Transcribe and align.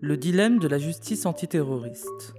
Le 0.00 0.16
dilemme 0.16 0.58
de 0.58 0.66
la 0.66 0.78
justice 0.78 1.26
antiterroriste. 1.26 2.34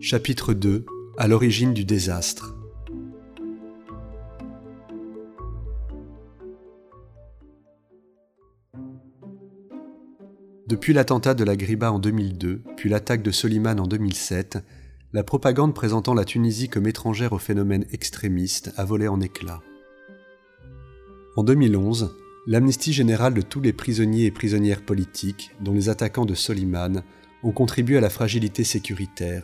Chapitre 0.00 0.54
2 0.54 0.84
À 1.16 1.28
l'origine 1.28 1.72
du 1.72 1.84
désastre. 1.84 2.54
Depuis 10.66 10.92
l'attentat 10.92 11.34
de 11.34 11.44
la 11.44 11.56
Griba 11.56 11.92
en 11.92 11.98
2002, 11.98 12.62
puis 12.76 12.88
l'attaque 12.90 13.22
de 13.22 13.30
Soliman 13.30 13.78
en 13.78 13.86
2007, 13.86 14.58
la 15.12 15.22
propagande 15.22 15.74
présentant 15.74 16.14
la 16.14 16.24
Tunisie 16.24 16.68
comme 16.68 16.86
étrangère 16.86 17.32
au 17.32 17.38
phénomène 17.38 17.86
extrémiste 17.92 18.72
a 18.76 18.84
volé 18.84 19.06
en 19.06 19.20
éclats. 19.20 19.62
En 21.36 21.42
2011, 21.42 22.14
l'amnistie 22.46 22.92
générale 22.92 23.34
de 23.34 23.40
tous 23.40 23.60
les 23.60 23.72
prisonniers 23.72 24.26
et 24.26 24.30
prisonnières 24.30 24.84
politiques, 24.84 25.50
dont 25.60 25.72
les 25.72 25.88
attaquants 25.88 26.26
de 26.26 26.34
Soliman, 26.34 27.02
ont 27.42 27.50
contribué 27.50 27.98
à 27.98 28.00
la 28.00 28.08
fragilité 28.08 28.62
sécuritaire. 28.62 29.42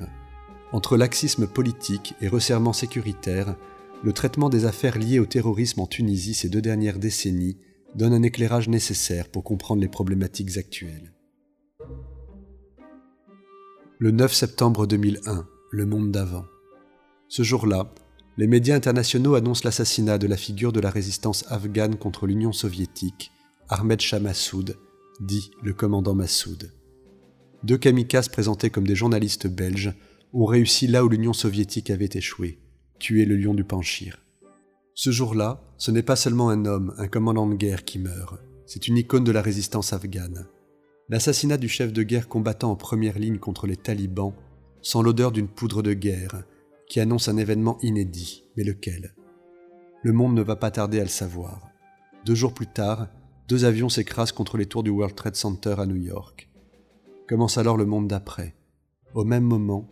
Entre 0.71 0.97
laxisme 0.97 1.49
politique 1.49 2.15
et 2.21 2.29
resserrement 2.29 2.73
sécuritaire, 2.73 3.57
le 4.05 4.13
traitement 4.13 4.49
des 4.49 4.67
affaires 4.67 4.99
liées 4.99 5.19
au 5.19 5.27
terrorisme 5.27 5.81
en 5.81 5.87
Tunisie 5.89 6.35
ces 6.35 6.49
deux 6.49 6.63
dernières 6.63 7.01
décennies 7.01 7.59
donne 7.97 8.15
un 8.15 8.23
éclairage 8.23 8.69
nécessaire 8.69 9.29
pour 9.29 9.43
comprendre 9.43 9.83
les 9.83 9.89
problématiques 9.89 10.59
actuelles. 10.59 11.13
Le 13.99 14.13
9 14.13 14.33
septembre 14.33 14.87
2001, 14.87 15.45
le 15.73 15.87
monde 15.87 16.13
d'avant. 16.13 16.45
Ce 17.27 17.43
jour-là, 17.43 17.93
les 18.37 18.47
médias 18.47 18.77
internationaux 18.77 19.35
annoncent 19.35 19.63
l'assassinat 19.65 20.19
de 20.19 20.27
la 20.27 20.37
figure 20.37 20.73
de 20.73 20.81
la 20.81 20.91
résistance 20.91 21.45
afghane 21.49 21.97
contre 21.97 22.27
l'Union 22.27 22.53
soviétique, 22.53 23.33
Ahmed 23.69 24.01
Shah 24.01 24.21
Massoud, 24.21 24.77
dit 25.21 25.51
le 25.63 25.73
commandant 25.73 26.15
Massoud. 26.15 26.73
Deux 27.63 27.79
kamikazes 27.79 28.29
présentés 28.29 28.71
comme 28.71 28.87
des 28.87 28.95
journalistes 28.95 29.47
belges 29.47 29.93
ont 30.33 30.47
réussi 30.47 30.87
là 30.87 31.05
où 31.05 31.09
l'Union 31.09 31.33
soviétique 31.33 31.91
avait 31.91 32.09
échoué, 32.13 32.59
tuer 32.99 33.25
le 33.25 33.37
lion 33.37 33.55
du 33.55 33.65
Panchir. 33.65 34.19
Ce 34.95 35.11
jour-là, 35.11 35.63
ce 35.77 35.91
n'est 35.91 36.03
pas 36.03 36.17
seulement 36.17 36.51
un 36.51 36.65
homme, 36.65 36.95
un 36.99 37.09
commandant 37.09 37.47
de 37.47 37.55
guerre 37.55 37.85
qui 37.85 37.99
meurt, 37.99 38.41
c'est 38.67 38.87
une 38.87 38.97
icône 38.97 39.25
de 39.25 39.33
la 39.33 39.43
résistance 39.43 39.93
afghane. 39.93 40.47
L'assassinat 41.09 41.57
du 41.57 41.69
chef 41.69 41.93
de 41.93 42.05
guerre 42.05 42.29
combattant 42.29 42.71
en 42.71 42.77
première 42.77 43.19
ligne 43.19 43.39
contre 43.39 43.67
les 43.67 43.77
talibans 43.77 44.33
sent 44.81 45.03
l'odeur 45.03 45.33
d'une 45.33 45.49
poudre 45.49 45.83
de 45.83 45.93
guerre, 45.93 46.45
qui 46.91 46.99
annonce 46.99 47.29
un 47.29 47.37
événement 47.37 47.79
inédit, 47.83 48.45
mais 48.57 48.65
lequel? 48.65 49.15
Le 50.03 50.13
monde 50.13 50.35
ne 50.35 50.43
va 50.43 50.57
pas 50.57 50.73
tarder 50.73 50.99
à 50.99 51.05
le 51.05 51.09
savoir. 51.09 51.71
Deux 52.27 52.35
jours 52.35 52.53
plus 52.53 52.67
tard, 52.67 53.07
deux 53.49 53.65
avions 53.65 53.89
s'écrasent 53.89 54.33
contre 54.33 54.59
les 54.59 54.67
tours 54.67 54.83
du 54.83 54.91
World 54.91 55.15
Trade 55.15 55.37
Center 55.37 55.77
à 55.79 55.87
New 55.87 55.97
York. 55.97 56.51
Commence 57.29 57.59
alors 57.59 57.77
le 57.77 57.87
monde 57.87 58.09
d'après. 58.09 58.57
Au 59.15 59.25
même 59.25 59.45
moment, 59.45 59.89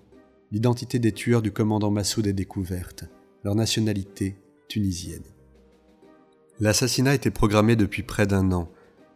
l'identité 0.51 0.99
des 0.99 1.13
tueurs 1.13 1.41
du 1.41 1.53
commandant 1.53 1.93
Massoud 1.93 2.27
est 2.27 2.33
découverte, 2.33 3.05
leur 3.45 3.55
nationalité 3.55 4.37
tunisienne. 4.67 5.23
L'assassinat 6.59 7.15
était 7.15 7.31
programmé 7.31 7.77
depuis 7.77 8.03
près 8.03 8.27
d'un 8.27 8.51
an 8.51 8.69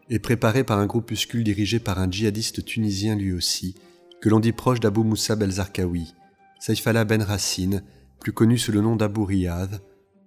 et 0.09 0.21
préparé 0.21 0.63
par 0.63 0.79
un 0.79 0.87
groupuscule 0.87 1.43
dirigé 1.43 1.81
par 1.81 1.99
un 1.99 2.09
djihadiste 2.09 2.65
tunisien 2.65 3.17
lui 3.17 3.33
aussi, 3.33 3.75
que 4.21 4.29
l'on 4.29 4.39
dit 4.39 4.53
proche 4.53 4.79
d'Abu 4.79 5.01
Moussa 5.01 5.35
Belzarkawi, 5.35 6.15
Saïfallah 6.65 7.05
Ben 7.05 7.21
Racine, 7.23 7.83
plus 8.21 8.31
connu 8.31 8.57
sous 8.57 8.71
le 8.71 8.81
nom 8.81 8.95
d'Abu 8.95 9.23
Riyad, 9.23 9.81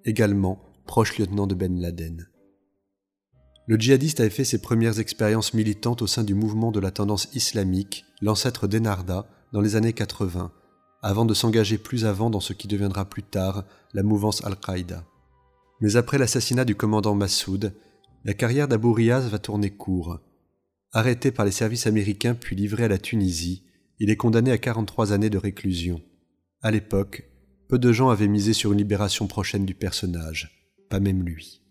également 0.03 0.59
proche 0.85 1.17
lieutenant 1.17 1.47
de 1.47 1.55
Ben 1.55 1.79
Laden. 1.79 2.27
Le 3.67 3.77
djihadiste 3.77 4.19
avait 4.19 4.29
fait 4.29 4.43
ses 4.43 4.61
premières 4.61 4.99
expériences 4.99 5.53
militantes 5.53 6.01
au 6.01 6.07
sein 6.07 6.25
du 6.25 6.33
mouvement 6.33 6.73
de 6.73 6.81
la 6.81 6.91
tendance 6.91 7.29
islamique, 7.33 8.03
l'ancêtre 8.21 8.67
d'Enarda, 8.67 9.29
dans 9.53 9.61
les 9.61 9.77
années 9.77 9.93
80, 9.93 10.51
avant 11.01 11.23
de 11.23 11.33
s'engager 11.33 11.77
plus 11.77 12.03
avant 12.03 12.29
dans 12.29 12.41
ce 12.41 12.51
qui 12.51 12.67
deviendra 12.67 13.05
plus 13.05 13.23
tard 13.23 13.63
la 13.93 14.03
mouvance 14.03 14.43
Al-Qaïda. 14.43 15.05
Mais 15.79 15.95
après 15.95 16.17
l'assassinat 16.17 16.65
du 16.65 16.75
commandant 16.75 17.15
Massoud, 17.15 17.73
la 18.25 18.33
carrière 18.33 18.67
d'Abu 18.67 18.91
Riyad 18.91 19.23
va 19.23 19.39
tourner 19.39 19.69
court. 19.69 20.19
Arrêté 20.91 21.31
par 21.31 21.45
les 21.45 21.51
services 21.51 21.87
américains 21.87 22.35
puis 22.35 22.57
livré 22.57 22.83
à 22.83 22.89
la 22.89 22.97
Tunisie, 22.97 23.63
il 23.99 24.09
est 24.09 24.17
condamné 24.17 24.51
à 24.51 24.57
43 24.57 25.13
années 25.13 25.29
de 25.29 25.37
réclusion. 25.37 26.01
À 26.65 26.71
l'époque, 26.71 27.29
peu 27.67 27.77
de 27.77 27.91
gens 27.91 28.09
avaient 28.09 28.27
misé 28.27 28.51
sur 28.51 28.71
une 28.71 28.79
libération 28.79 29.27
prochaine 29.27 29.67
du 29.67 29.75
personnage, 29.75 30.65
pas 30.89 30.99
même 30.99 31.21
lui. 31.21 31.61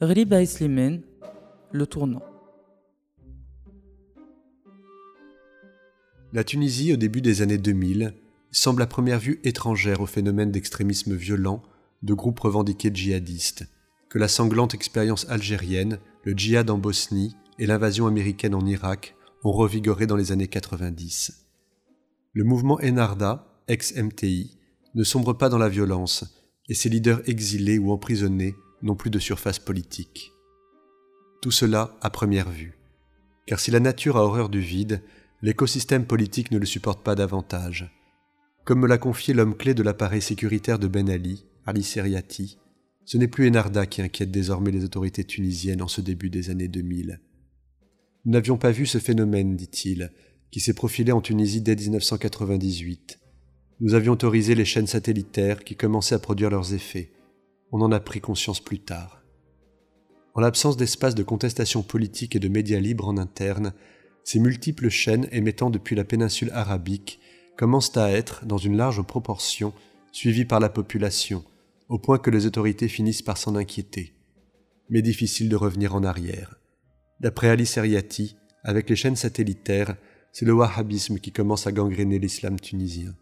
Riba 0.00 0.44
Slimane, 0.44 1.02
le 1.70 1.86
tournant. 1.86 2.24
La 6.32 6.42
Tunisie, 6.42 6.92
au 6.92 6.96
début 6.96 7.20
des 7.20 7.42
années 7.42 7.58
2000, 7.58 8.14
semble 8.50 8.82
à 8.82 8.88
première 8.88 9.20
vue 9.20 9.38
étrangère 9.44 10.00
au 10.00 10.06
phénomène 10.06 10.50
d'extrémisme 10.50 11.14
violent 11.14 11.62
de 12.02 12.12
groupes 12.12 12.40
revendiqués 12.40 12.90
djihadistes, 12.92 13.68
que 14.08 14.18
la 14.18 14.26
sanglante 14.26 14.74
expérience 14.74 15.28
algérienne, 15.28 16.00
le 16.24 16.32
djihad 16.32 16.68
en 16.70 16.78
Bosnie 16.78 17.36
et 17.58 17.66
l'invasion 17.66 18.06
américaine 18.06 18.54
en 18.54 18.64
Irak 18.66 19.14
ont 19.44 19.52
revigoré 19.52 20.06
dans 20.06 20.16
les 20.16 20.32
années 20.32 20.48
90. 20.48 21.46
Le 22.32 22.44
mouvement 22.44 22.78
Enarda, 22.82 23.62
ex-MTI, 23.68 24.58
ne 24.94 25.04
sombre 25.04 25.32
pas 25.32 25.48
dans 25.48 25.58
la 25.58 25.68
violence, 25.68 26.24
et 26.68 26.74
ses 26.74 26.88
leaders 26.88 27.28
exilés 27.28 27.78
ou 27.78 27.92
emprisonnés 27.92 28.54
n'ont 28.82 28.96
plus 28.96 29.10
de 29.10 29.18
surface 29.18 29.58
politique. 29.58 30.32
Tout 31.40 31.50
cela 31.50 31.96
à 32.00 32.10
première 32.10 32.50
vue. 32.50 32.78
Car 33.46 33.58
si 33.58 33.70
la 33.70 33.80
nature 33.80 34.16
a 34.16 34.24
horreur 34.24 34.48
du 34.48 34.60
vide, 34.60 35.02
l'écosystème 35.42 36.06
politique 36.06 36.50
ne 36.50 36.58
le 36.58 36.66
supporte 36.66 37.02
pas 37.02 37.14
davantage. 37.14 37.90
Comme 38.64 38.80
me 38.80 38.86
l'a 38.86 38.98
confié 38.98 39.34
l'homme 39.34 39.56
clé 39.56 39.74
de 39.74 39.82
l'appareil 39.82 40.22
sécuritaire 40.22 40.78
de 40.78 40.86
Ben 40.86 41.10
Ali, 41.10 41.44
Ali 41.66 41.82
Seriati, 41.82 42.58
ce 43.04 43.18
n'est 43.18 43.28
plus 43.28 43.48
Enarda 43.48 43.86
qui 43.86 44.00
inquiète 44.00 44.30
désormais 44.30 44.70
les 44.70 44.84
autorités 44.84 45.24
tunisiennes 45.24 45.82
en 45.82 45.88
ce 45.88 46.00
début 46.00 46.30
des 46.30 46.50
années 46.50 46.68
2000. 46.68 47.20
Nous 48.24 48.32
n'avions 48.32 48.56
pas 48.56 48.70
vu 48.70 48.86
ce 48.86 48.98
phénomène, 48.98 49.56
dit-il, 49.56 50.12
qui 50.52 50.60
s'est 50.60 50.74
profilé 50.74 51.10
en 51.10 51.20
Tunisie 51.20 51.60
dès 51.60 51.74
1998. 51.74 53.18
Nous 53.80 53.94
avions 53.94 54.12
autorisé 54.12 54.54
les 54.54 54.64
chaînes 54.64 54.86
satellitaires 54.86 55.64
qui 55.64 55.74
commençaient 55.74 56.14
à 56.14 56.20
produire 56.20 56.50
leurs 56.50 56.72
effets. 56.72 57.10
On 57.72 57.80
en 57.80 57.90
a 57.90 57.98
pris 57.98 58.20
conscience 58.20 58.60
plus 58.60 58.78
tard. 58.78 59.24
En 60.34 60.40
l'absence 60.40 60.76
d'espace 60.76 61.16
de 61.16 61.24
contestation 61.24 61.82
politique 61.82 62.36
et 62.36 62.38
de 62.38 62.46
médias 62.46 62.78
libres 62.78 63.08
en 63.08 63.18
interne, 63.18 63.72
ces 64.22 64.38
multiples 64.38 64.88
chaînes 64.88 65.26
émettant 65.32 65.70
depuis 65.70 65.96
la 65.96 66.04
péninsule 66.04 66.50
arabique 66.52 67.18
commencent 67.58 67.96
à 67.96 68.12
être, 68.12 68.46
dans 68.46 68.56
une 68.56 68.76
large 68.76 69.02
proportion, 69.02 69.72
suivies 70.12 70.44
par 70.44 70.60
la 70.60 70.68
population, 70.68 71.44
au 71.88 71.98
point 71.98 72.18
que 72.18 72.30
les 72.30 72.46
autorités 72.46 72.88
finissent 72.88 73.22
par 73.22 73.36
s'en 73.36 73.56
inquiéter. 73.56 74.14
Mais 74.90 75.02
difficile 75.02 75.48
de 75.48 75.56
revenir 75.56 75.96
en 75.96 76.04
arrière. 76.04 76.61
D'après 77.22 77.48
Ali 77.48 77.66
Seriati, 77.66 78.36
avec 78.64 78.90
les 78.90 78.96
chaînes 78.96 79.16
satellitaires, 79.16 79.96
c'est 80.32 80.44
le 80.44 80.54
wahhabisme 80.54 81.18
qui 81.18 81.30
commence 81.30 81.68
à 81.68 81.72
gangréner 81.72 82.18
l'islam 82.18 82.58
tunisien. 82.58 83.14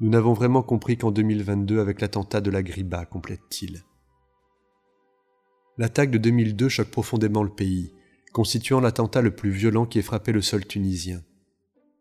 Nous 0.00 0.08
n'avons 0.08 0.32
vraiment 0.32 0.62
compris 0.62 0.96
qu'en 0.96 1.10
2022 1.10 1.78
avec 1.78 2.00
l'attentat 2.00 2.40
de 2.40 2.50
la 2.50 2.62
Griba, 2.62 3.04
complète-t-il. 3.04 3.82
L'attaque 5.76 6.10
de 6.10 6.18
2002 6.18 6.70
choque 6.70 6.90
profondément 6.90 7.42
le 7.42 7.50
pays, 7.50 7.92
constituant 8.32 8.80
l'attentat 8.80 9.20
le 9.20 9.34
plus 9.34 9.50
violent 9.50 9.84
qui 9.84 9.98
ait 9.98 10.02
frappé 10.02 10.32
le 10.32 10.40
sol 10.40 10.64
tunisien. 10.66 11.22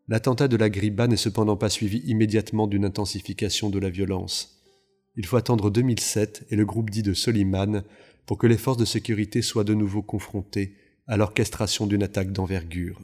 L'attentat 0.08 0.48
de 0.48 0.56
la 0.56 0.70
Griba 0.70 1.08
n'est 1.08 1.18
cependant 1.18 1.58
pas 1.58 1.70
suivi 1.70 1.98
immédiatement 2.06 2.68
d'une 2.68 2.86
intensification 2.86 3.70
de 3.70 3.80
la 3.80 3.90
violence. 3.90 4.64
Il 5.18 5.26
faut 5.26 5.36
attendre 5.36 5.72
2007 5.72 6.46
et 6.52 6.56
le 6.56 6.66
groupe 6.66 6.90
dit 6.90 7.04
de 7.04 7.14
Soliman 7.14 7.84
pour 8.28 8.38
que 8.38 8.46
les 8.46 8.58
forces 8.58 8.78
de 8.78 8.86
sécurité 8.86 9.42
soient 9.42 9.64
de 9.64 9.74
nouveau 9.74 10.04
confrontées 10.04 10.76
à 11.08 11.18
l'orchestration 11.18 11.88
d'une 11.88 12.04
attaque 12.04 12.34
d'envergure. 12.34 13.02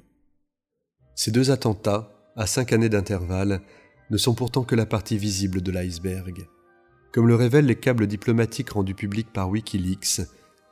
Ces 1.16 1.32
deux 1.32 1.50
attentats, 1.50 2.32
à 2.36 2.46
cinq 2.46 2.74
années 2.74 2.90
d'intervalle, 2.90 3.62
ne 4.12 4.18
sont 4.18 4.36
pourtant 4.36 4.64
que 4.64 4.76
la 4.76 4.86
partie 4.86 5.18
visible 5.18 5.62
de 5.62 5.72
l'iceberg. 5.72 6.46
Comme 7.14 7.28
le 7.28 7.36
révèlent 7.36 7.66
les 7.66 7.80
câbles 7.80 8.06
diplomatiques 8.06 8.72
rendus 8.72 8.96
publics 8.96 9.32
par 9.32 9.50
Wikileaks, 9.50 10.22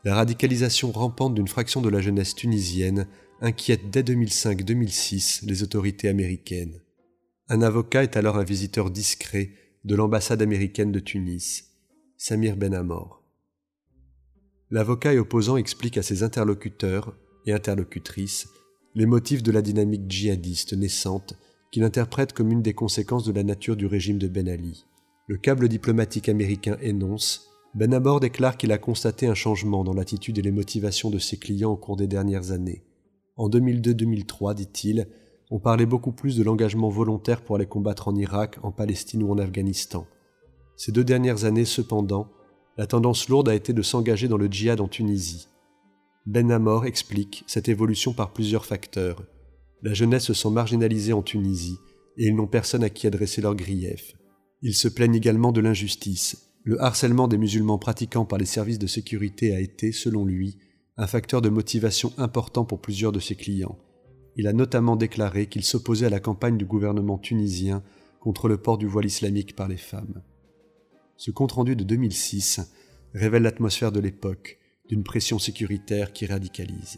la 0.03 0.15
radicalisation 0.15 0.91
rampante 0.91 1.35
d'une 1.35 1.47
fraction 1.47 1.81
de 1.81 1.89
la 1.89 2.01
jeunesse 2.01 2.35
tunisienne 2.35 3.07
inquiète 3.39 3.89
dès 3.89 4.01
2005-2006 4.01 5.45
les 5.45 5.63
autorités 5.63 6.09
américaines. 6.09 6.81
Un 7.47 7.61
avocat 7.61 8.03
est 8.03 8.17
alors 8.17 8.37
un 8.37 8.43
visiteur 8.43 8.91
discret 8.91 9.51
de 9.85 9.95
l'ambassade 9.95 10.41
américaine 10.41 10.91
de 10.91 10.99
Tunis, 10.99 11.69
Samir 12.17 12.57
Benamor. 12.57 13.20
L'avocat 14.71 15.13
et 15.13 15.19
opposant 15.19 15.57
explique 15.57 15.97
à 15.97 16.01
ses 16.01 16.23
interlocuteurs 16.23 17.13
et 17.45 17.51
interlocutrices 17.51 18.47
les 18.95 19.05
motifs 19.05 19.43
de 19.43 19.51
la 19.51 19.61
dynamique 19.61 20.09
djihadiste 20.09 20.73
naissante 20.73 21.33
qu'il 21.71 21.83
interprète 21.83 22.31
comme 22.31 22.51
une 22.51 22.61
des 22.61 22.73
conséquences 22.73 23.25
de 23.25 23.33
la 23.33 23.43
nature 23.43 23.75
du 23.75 23.85
régime 23.85 24.17
de 24.17 24.29
Ben 24.29 24.47
Ali. 24.47 24.85
Le 25.27 25.37
câble 25.37 25.67
diplomatique 25.67 26.29
américain 26.29 26.77
énonce 26.81 27.49
Ben 27.73 27.93
Abor 27.93 28.21
déclare 28.21 28.55
qu'il 28.57 28.71
a 28.71 28.77
constaté 28.77 29.27
un 29.27 29.33
changement 29.33 29.83
dans 29.83 29.93
l'attitude 29.93 30.37
et 30.37 30.41
les 30.41 30.51
motivations 30.51 31.09
de 31.09 31.19
ses 31.19 31.37
clients 31.37 31.71
au 31.71 31.77
cours 31.77 31.97
des 31.97 32.07
dernières 32.07 32.51
années. 32.51 32.83
En 33.35 33.49
2002-2003, 33.49 34.53
dit-il, 34.55 35.07
on 35.49 35.59
parlait 35.59 35.85
beaucoup 35.85 36.13
plus 36.13 36.37
de 36.37 36.43
l'engagement 36.43 36.89
volontaire 36.89 37.41
pour 37.41 37.57
aller 37.57 37.65
combattre 37.65 38.07
en 38.07 38.15
Irak, 38.15 38.57
en 38.63 38.71
Palestine 38.71 39.23
ou 39.23 39.31
en 39.31 39.37
Afghanistan. 39.37 40.07
Ces 40.77 40.93
deux 40.93 41.03
dernières 41.03 41.43
années, 41.43 41.65
cependant, 41.65 42.31
la 42.77 42.87
tendance 42.87 43.29
lourde 43.29 43.49
a 43.49 43.55
été 43.55 43.73
de 43.73 43.81
s'engager 43.81 44.27
dans 44.27 44.37
le 44.37 44.47
djihad 44.47 44.79
en 44.79 44.87
Tunisie. 44.87 45.47
Ben 46.25 46.51
Amor 46.51 46.85
explique 46.85 47.43
cette 47.47 47.67
évolution 47.67 48.13
par 48.13 48.31
plusieurs 48.31 48.65
facteurs. 48.65 49.23
La 49.81 49.93
jeunesse 49.93 50.25
se 50.25 50.33
sent 50.33 50.51
marginalisée 50.51 51.13
en 51.13 51.21
Tunisie 51.21 51.77
et 52.17 52.27
ils 52.27 52.35
n'ont 52.35 52.47
personne 52.47 52.83
à 52.83 52.89
qui 52.89 53.07
adresser 53.07 53.41
leurs 53.41 53.55
griefs. 53.55 54.15
Ils 54.61 54.75
se 54.75 54.87
plaignent 54.87 55.15
également 55.15 55.51
de 55.51 55.61
l'injustice. 55.61 56.51
Le 56.63 56.79
harcèlement 56.81 57.27
des 57.27 57.39
musulmans 57.39 57.79
pratiquants 57.79 58.25
par 58.25 58.37
les 58.37 58.45
services 58.45 58.77
de 58.77 58.87
sécurité 58.87 59.55
a 59.55 59.59
été, 59.59 59.91
selon 59.91 60.25
lui, 60.25 60.57
un 60.97 61.07
facteur 61.07 61.41
de 61.41 61.49
motivation 61.49 62.13
important 62.17 62.63
pour 62.63 62.79
plusieurs 62.79 63.11
de 63.11 63.19
ses 63.19 63.35
clients. 63.35 63.79
Il 64.37 64.47
a 64.47 64.53
notamment 64.53 64.95
déclaré 64.95 65.47
qu'il 65.47 65.63
s'opposait 65.63 66.05
à 66.05 66.11
la 66.11 66.19
campagne 66.19 66.57
du 66.57 66.65
gouvernement 66.65 67.17
tunisien 67.17 67.83
contre 68.19 68.47
le 68.47 68.57
port 68.57 68.77
du 68.77 68.85
voile 68.85 69.07
islamique 69.07 69.55
par 69.55 69.67
les 69.67 69.77
femmes. 69.77 70.21
Ce 71.21 71.29
compte-rendu 71.29 71.75
de 71.75 71.83
2006 71.83 72.61
révèle 73.13 73.43
l'atmosphère 73.43 73.91
de 73.91 73.99
l'époque, 73.99 74.57
d'une 74.89 75.03
pression 75.03 75.37
sécuritaire 75.37 76.13
qui 76.13 76.25
radicalise. 76.25 76.97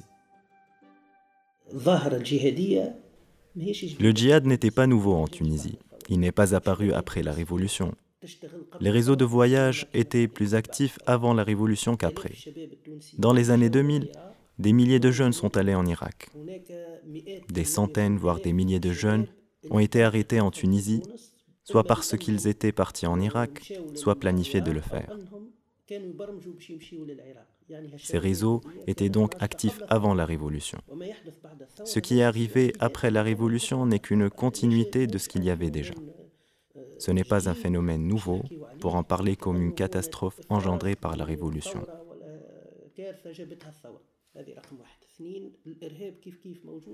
Le 3.99 4.11
djihad 4.11 4.45
n'était 4.45 4.71
pas 4.71 4.87
nouveau 4.87 5.15
en 5.15 5.27
Tunisie. 5.27 5.77
Il 6.07 6.21
n'est 6.21 6.31
pas 6.31 6.55
apparu 6.55 6.93
après 6.93 7.21
la 7.21 7.33
révolution. 7.33 7.93
Les 8.79 8.91
réseaux 8.91 9.17
de 9.17 9.25
voyage 9.25 9.89
étaient 9.93 10.29
plus 10.29 10.55
actifs 10.55 10.99
avant 11.05 11.33
la 11.33 11.43
révolution 11.43 11.97
qu'après. 11.97 12.31
Dans 13.17 13.33
les 13.33 13.51
années 13.51 13.69
2000, 13.69 14.09
des 14.57 14.71
milliers 14.71 15.01
de 15.01 15.11
jeunes 15.11 15.33
sont 15.33 15.57
allés 15.57 15.75
en 15.75 15.85
Irak. 15.85 16.29
Des 17.51 17.65
centaines, 17.65 18.15
voire 18.15 18.39
des 18.39 18.53
milliers 18.53 18.79
de 18.79 18.93
jeunes 18.93 19.27
ont 19.69 19.79
été 19.79 20.01
arrêtés 20.01 20.39
en 20.39 20.49
Tunisie, 20.49 21.03
soit 21.63 21.83
parce 21.83 22.18
qu'ils 22.18 22.48
étaient 22.48 22.71
partis 22.71 23.07
en 23.07 23.19
Irak, 23.19 23.74
soit 23.95 24.19
planifiés 24.19 24.62
de 24.62 24.71
le 24.71 24.81
faire. 24.81 25.18
Ces 27.98 28.18
réseaux 28.18 28.62
étaient 28.88 29.10
donc 29.10 29.33
actifs 29.39 29.81
avant 29.89 30.13
la 30.13 30.25
Révolution. 30.25 30.80
Ce 31.86 32.00
qui 32.00 32.19
est 32.19 32.24
arrivé 32.24 32.74
après 32.80 33.12
la 33.12 33.24
Révolution 33.24 33.86
n'est 33.86 34.00
qu'une 34.00 34.30
continuité 34.30 35.07
de 35.07 35.18
ce 35.18 35.30
qu'il 35.30 35.44
y 35.44 35.50
avait 35.50 35.71
déjà. 35.71 35.94
Ce 37.00 37.12
n'est 37.12 37.24
pas 37.24 37.50
un 37.50 37.54
phénomène 37.54 38.07
nouveau 38.07 38.42
pour 38.80 38.95
en 38.95 39.04
parler 39.04 39.36
comme 39.36 39.62
une 39.62 39.74
catastrophe 39.74 40.39
engendrée 40.50 40.95
par 40.95 41.16
la 41.16 41.25
Révolution. 41.25 41.86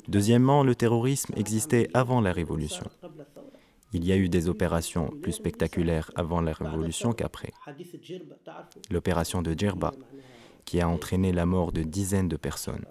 Deuxièmement, 0.07 0.63
le 0.63 0.75
terrorisme 0.75 1.33
existait 1.37 1.89
avant 1.93 2.21
la 2.21 2.33
Révolution. 2.33 2.85
Il 3.93 4.05
y 4.05 4.11
a 4.11 4.17
eu 4.17 4.29
des 4.29 4.49
opérations 4.49 5.09
plus 5.21 5.31
spectaculaires 5.31 6.11
avant 6.15 6.41
la 6.41 6.53
Révolution 6.53 7.11
qu'après. 7.13 7.51
L'opération 8.91 9.41
de 9.41 9.53
Djerba, 9.57 9.93
qui 10.65 10.79
a 10.79 10.87
entraîné 10.87 11.31
la 11.31 11.45
mort 11.45 11.71
de 11.71 11.81
dizaines 11.81 12.27
de 12.27 12.37
personnes, 12.37 12.85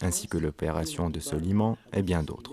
ainsi 0.00 0.26
que 0.26 0.38
l'opération 0.38 1.10
de 1.10 1.20
Soliman 1.20 1.76
et 1.92 2.02
bien 2.02 2.22
d'autres. 2.22 2.52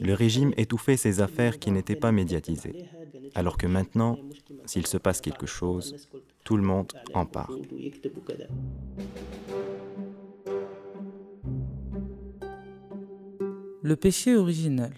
Le 0.00 0.14
régime 0.14 0.54
étouffait 0.56 0.96
ces 0.96 1.20
affaires 1.20 1.58
qui 1.58 1.70
n'étaient 1.70 1.96
pas 1.96 2.12
médiatisées, 2.12 2.86
alors 3.34 3.58
que 3.58 3.66
maintenant, 3.66 4.18
s'il 4.64 4.86
se 4.86 4.96
passe 4.96 5.20
quelque 5.20 5.46
chose, 5.46 6.08
tout 6.44 6.56
le 6.56 6.62
monde 6.62 6.92
en 7.12 7.26
parle. 7.26 7.60
Le 13.82 13.96
péché 13.96 14.34
originel. 14.34 14.94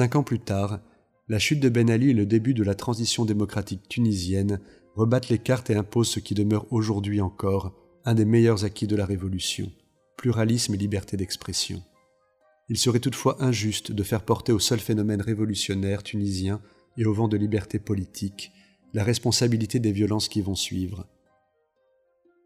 Cinq 0.00 0.16
ans 0.16 0.22
plus 0.22 0.40
tard, 0.40 0.80
la 1.28 1.38
chute 1.38 1.60
de 1.60 1.68
Ben 1.68 1.90
Ali 1.90 2.08
et 2.08 2.14
le 2.14 2.24
début 2.24 2.54
de 2.54 2.62
la 2.62 2.74
transition 2.74 3.26
démocratique 3.26 3.86
tunisienne 3.86 4.58
rebattent 4.96 5.28
les 5.28 5.36
cartes 5.36 5.68
et 5.68 5.74
imposent 5.74 6.08
ce 6.08 6.20
qui 6.20 6.32
demeure 6.32 6.64
aujourd'hui 6.70 7.20
encore 7.20 7.74
un 8.06 8.14
des 8.14 8.24
meilleurs 8.24 8.64
acquis 8.64 8.86
de 8.86 8.96
la 8.96 9.04
Révolution, 9.04 9.70
pluralisme 10.16 10.72
et 10.72 10.78
liberté 10.78 11.18
d'expression. 11.18 11.82
Il 12.70 12.78
serait 12.78 13.00
toutefois 13.00 13.44
injuste 13.44 13.92
de 13.92 14.02
faire 14.02 14.24
porter 14.24 14.52
au 14.52 14.58
seul 14.58 14.80
phénomène 14.80 15.20
révolutionnaire 15.20 16.02
tunisien 16.02 16.62
et 16.96 17.04
au 17.04 17.12
vent 17.12 17.28
de 17.28 17.36
liberté 17.36 17.78
politique 17.78 18.52
la 18.94 19.04
responsabilité 19.04 19.80
des 19.80 19.92
violences 19.92 20.30
qui 20.30 20.40
vont 20.40 20.54
suivre. 20.54 21.06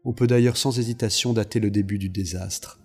On 0.03 0.11
peut 0.11 0.27
d'ailleurs 0.27 0.57
sans 0.57 0.77
hésitation 0.77 1.31
dater 1.31 1.61
le 1.61 1.71
début 1.71 1.99
du 1.99 2.09
désastre. 2.09 2.81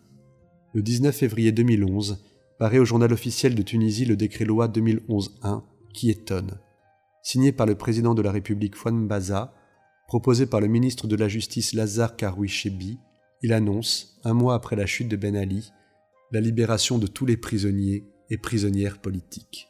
Le 0.75 0.83
19 0.83 1.13
février 1.13 1.51
2011 1.51 2.23
paraît 2.61 2.79
au 2.79 2.85
journal 2.85 3.11
officiel 3.11 3.55
de 3.55 3.63
Tunisie 3.63 4.05
le 4.05 4.17
décret 4.17 4.45
loi 4.45 4.69
2011-1 4.69 5.63
qui 5.95 6.11
étonne. 6.11 6.59
Signé 7.23 7.53
par 7.53 7.67
le 7.67 7.75
président 7.75 8.15
de 8.15 8.21
la 8.21 8.31
République 8.31 8.77
Fouane 8.77 9.09
Baza, 9.09 9.55
proposé 10.07 10.45
par 10.45 10.61
le 10.61 10.67
ministre 10.67 11.07
de 11.07 11.17
la 11.17 11.27
Justice 11.27 11.73
Lazare 11.73 12.17
Karoui 12.17 12.49
Chebi, 12.49 12.99
il 13.43 13.55
annonce, 13.55 14.21
un 14.25 14.35
mois 14.35 14.55
après 14.55 14.77
la 14.77 14.85
chute 14.85 15.09
de 15.09 15.17
Ben 15.17 15.37
Ali, 15.37 15.73
la 16.33 16.43
libération 16.43 16.99
de 16.99 17.07
tous 17.07 17.25
les 17.25 17.39
prisonniers 17.39 18.05
et 18.29 18.37
prisonnières 18.37 18.99
politiques. 18.99 19.69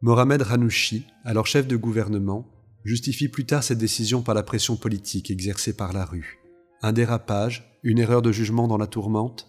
Mohamed 0.00 0.40
Ranouchi, 0.40 1.04
alors 1.24 1.46
chef 1.46 1.66
de 1.66 1.76
gouvernement, 1.76 2.46
justifie 2.84 3.28
plus 3.28 3.44
tard 3.44 3.62
cette 3.62 3.78
décision 3.78 4.22
par 4.22 4.34
la 4.34 4.42
pression 4.42 4.76
politique 4.76 5.30
exercée 5.30 5.76
par 5.76 5.92
la 5.92 6.06
rue. 6.06 6.38
Un 6.80 6.94
dérapage, 6.94 7.78
une 7.82 7.98
erreur 7.98 8.22
de 8.22 8.32
jugement 8.32 8.66
dans 8.66 8.78
la 8.78 8.86
tourmente? 8.86 9.46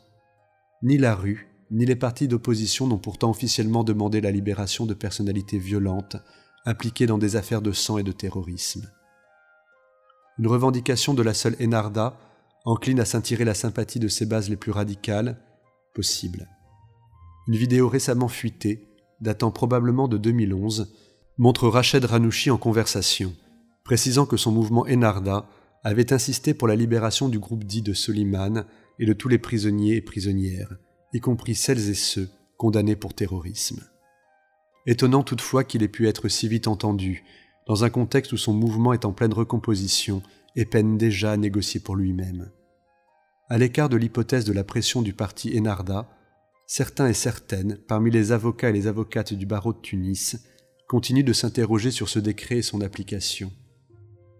Ni 0.82 0.98
la 0.98 1.16
rue, 1.16 1.49
ni 1.72 1.86
les 1.86 1.96
partis 1.96 2.28
d'opposition 2.28 2.88
n'ont 2.88 2.98
pourtant 2.98 3.30
officiellement 3.30 3.84
demandé 3.84 4.22
la 4.22 4.32
libération 4.32 4.86
de 4.86 4.94
personnalités 4.94 5.60
violentes 5.60 6.18
impliquées 6.66 7.06
dans 7.06 7.18
des 7.18 7.36
affaires 7.36 7.62
de 7.62 7.72
sang 7.72 7.98
et 7.98 8.04
de 8.04 8.12
terrorisme. 8.12 8.90
Une 10.38 10.48
revendication 10.48 11.14
de 11.14 11.22
la 11.22 11.34
seule 11.34 11.56
Enarda, 11.62 12.18
encline 12.66 13.00
à 13.00 13.06
s'intirer 13.06 13.46
la 13.46 13.54
sympathie 13.54 14.00
de 14.00 14.08
ses 14.08 14.26
bases 14.26 14.50
les 14.50 14.56
plus 14.56 14.72
radicales, 14.72 15.38
possible. 15.94 16.48
Une 17.48 17.56
vidéo 17.56 17.90
récemment 17.90 18.28
fuitée, 18.28 18.88
datant 19.22 19.52
probablement 19.52 20.08
de 20.08 20.18
2011, 20.18 20.94
montre 21.38 21.68
Rached 21.68 22.04
Ranouchi 22.06 22.52
en 22.52 22.58
conversation, 22.58 23.34
précisant 23.84 24.26
que 24.26 24.38
son 24.38 24.52
mouvement 24.52 24.86
Enarda 24.90 25.48
avait 25.84 26.14
insisté 26.14 26.54
pour 26.54 26.68
la 26.68 26.76
libération 26.76 27.30
du 27.30 27.40
groupe 27.40 27.64
dit 27.64 27.82
de 27.82 27.94
Soliman 27.94 28.66
et 29.00 29.06
de 29.06 29.14
tous 29.14 29.30
les 29.30 29.40
prisonniers 29.40 29.96
et 29.96 30.02
prisonnières, 30.02 30.78
y 31.14 31.20
compris 31.20 31.56
celles 31.56 31.90
et 31.90 31.96
ceux 31.96 32.30
condamnés 32.58 32.96
pour 32.96 33.14
terrorisme. 33.14 33.84
Étonnant 34.86 35.24
toutefois 35.24 35.64
qu'il 35.64 35.84
ait 35.84 35.88
pu 35.88 36.08
être 36.08 36.28
si 36.28 36.48
vite 36.48 36.68
entendu, 36.68 37.24
dans 37.68 37.84
un 37.84 37.90
contexte 37.90 38.34
où 38.34 38.38
son 38.38 38.54
mouvement 38.54 38.94
est 38.94 39.06
en 39.06 39.14
pleine 39.14 39.34
recomposition 39.34 40.24
et 40.56 40.66
peine 40.66 40.98
déjà 40.98 41.32
à 41.32 41.38
négocier 41.38 41.80
pour 41.80 41.96
lui-même. 41.96 42.50
À 43.50 43.58
l'écart 43.58 43.90
de 43.90 43.98
l'hypothèse 43.98 44.46
de 44.46 44.54
la 44.54 44.64
pression 44.64 45.02
du 45.02 45.14
parti 45.14 45.58
Enarda, 45.58 46.10
certains 46.68 47.08
et 47.08 47.14
certaines, 47.14 47.78
parmi 47.88 48.12
les 48.12 48.32
avocats 48.32 48.70
et 48.70 48.74
les 48.74 48.88
avocates 48.88 49.34
du 49.34 49.46
barreau 49.46 49.74
de 49.74 49.80
Tunis, 49.80 50.38
continuent 50.88 51.24
de 51.24 51.34
s'interroger 51.34 51.92
sur 51.92 52.10
ce 52.10 52.20
décret 52.20 52.58
et 52.58 52.62
son 52.64 52.82
application. 52.82 53.52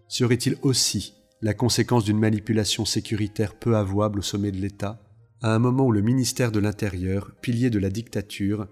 Serait-il 0.08 0.56
aussi 0.62 1.14
la 1.40 1.54
conséquence 1.54 2.04
d'une 2.04 2.18
manipulation 2.18 2.84
sécuritaire 2.84 3.54
peu 3.54 3.76
avouable 3.76 4.18
au 4.18 4.22
sommet 4.22 4.50
de 4.50 4.58
l'État? 4.58 5.00
À 5.42 5.54
un 5.54 5.58
moment 5.58 5.86
où 5.86 5.92
le 5.92 6.02
ministère 6.02 6.52
de 6.52 6.60
l'Intérieur, 6.60 7.32
pilier 7.40 7.70
de 7.70 7.78
la 7.78 7.88
dictature, 7.88 8.68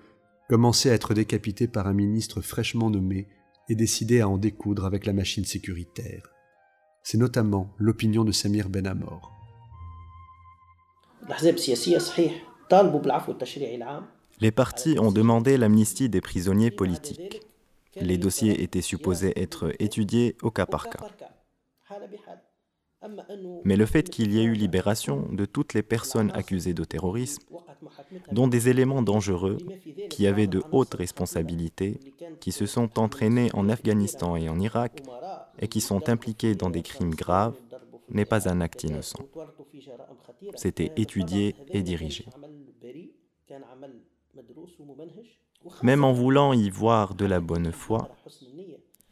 commençait 0.49 0.91
à 0.91 0.95
être 0.95 1.15
décapité 1.15 1.67
par 1.67 1.87
un 1.87 1.95
ministre 1.95 2.41
fraîchement 2.41 2.91
nommé 2.91 3.29
et 3.69 3.75
décidé 3.75 4.21
à 4.21 4.29
en 4.29 4.39
découdre 4.39 4.85
avec 4.85 5.07
la 5.07 5.13
machine 5.13 5.45
sécuritaire. 5.45 6.31
C'est 7.03 7.19
notamment 7.19 7.75
l'opinion 7.79 8.25
de 8.25 8.33
Samir 8.33 8.69
Benamor. 8.69 9.33
Les 14.41 14.51
partis 14.51 14.99
ont 14.99 15.13
demandé 15.13 15.57
l'amnistie 15.57 16.09
des 16.09 16.21
prisonniers 16.21 16.71
politiques. 16.71 17.43
Les 17.97 18.19
dossiers 18.19 18.63
étaient 18.63 18.83
supposés 18.83 19.33
être 19.41 19.73
étudiés 19.79 20.37
au 20.43 20.51
cas 20.51 20.67
par 20.67 20.89
cas. 20.91 21.01
Mais 23.65 23.77
le 23.77 23.87
fait 23.87 24.11
qu'il 24.11 24.33
y 24.33 24.41
ait 24.41 24.45
eu 24.45 24.55
libération 24.55 25.29
de 25.31 25.45
toutes 25.45 25.75
les 25.75 25.83
personnes 25.83 26.31
accusées 26.35 26.75
de 26.75 26.85
terrorisme, 26.85 27.43
dont 28.33 28.49
des 28.49 28.69
éléments 28.69 29.03
dangereux 29.03 29.59
qui 30.11 30.27
avaient 30.27 30.47
de 30.47 30.63
hautes 30.73 30.95
responsabilités, 30.95 32.01
qui 32.41 32.53
se 32.53 32.67
sont 32.67 32.99
entraînés 32.99 33.51
en 33.55 33.69
Afghanistan 33.69 34.37
et 34.37 34.49
en 34.49 34.59
Irak 34.59 35.03
et 35.61 35.69
qui 35.69 35.81
sont 35.81 36.09
impliqués 36.09 36.55
dans 36.55 36.71
des 36.71 36.83
crimes 36.83 37.15
graves, 37.15 37.57
n'est 38.11 38.25
pas 38.25 38.49
un 38.49 38.61
acte 38.61 38.85
innocent. 38.85 39.19
c'était 40.55 40.93
étudié 40.97 41.55
et 41.69 41.83
dirigé. 41.83 42.27
Même 45.83 46.05
en 46.05 46.13
voulant 46.13 46.53
y 46.53 46.71
voir 46.71 47.15
de 47.15 47.27
la 47.27 47.41
bonne 47.41 47.73
foi, 47.73 48.09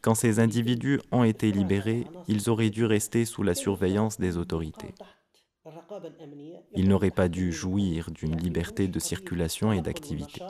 quand 0.07 0.15
ces 0.15 0.39
individus 0.39 1.01
ont 1.11 1.25
été 1.25 1.51
libérés, 1.51 2.07
ils 2.29 2.49
auraient 2.49 2.69
dû 2.69 2.85
rester 2.85 3.25
sous 3.25 3.43
la 3.43 3.53
surveillance 3.53 4.21
des 4.21 4.37
autorités. 4.37 4.95
Ils 6.77 6.87
n'auraient 6.87 7.11
pas 7.11 7.27
dû 7.27 7.51
jouir 7.51 8.09
d'une 8.11 8.37
liberté 8.37 8.87
de 8.87 8.99
circulation 8.99 9.73
et 9.73 9.81
d'activité. 9.81 10.41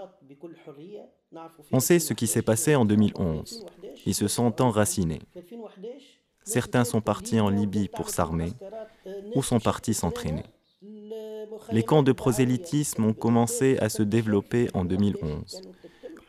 On 1.72 1.80
sait 1.80 1.98
ce 1.98 2.14
qui 2.14 2.28
s'est 2.28 2.44
passé 2.44 2.76
en 2.76 2.86
2011. 2.86 3.66
Ils 4.06 4.14
se 4.14 4.28
sont 4.28 4.62
enracinés. 4.62 5.24
Certains 6.44 6.84
sont 6.84 7.02
partis 7.02 7.40
en 7.40 7.50
Libye 7.50 7.88
pour 7.88 8.12
s'armer 8.12 8.54
ou 9.34 9.42
sont 9.42 9.60
partis 9.60 9.96
s'entraîner. 9.96 10.44
Les 11.72 11.82
camps 11.82 12.04
de 12.04 12.12
prosélytisme 12.12 13.06
ont 13.06 13.14
commencé 13.14 13.80
à 13.80 13.90
se 13.90 14.04
développer 14.04 14.70
en 14.76 14.86
2011, 14.86 15.62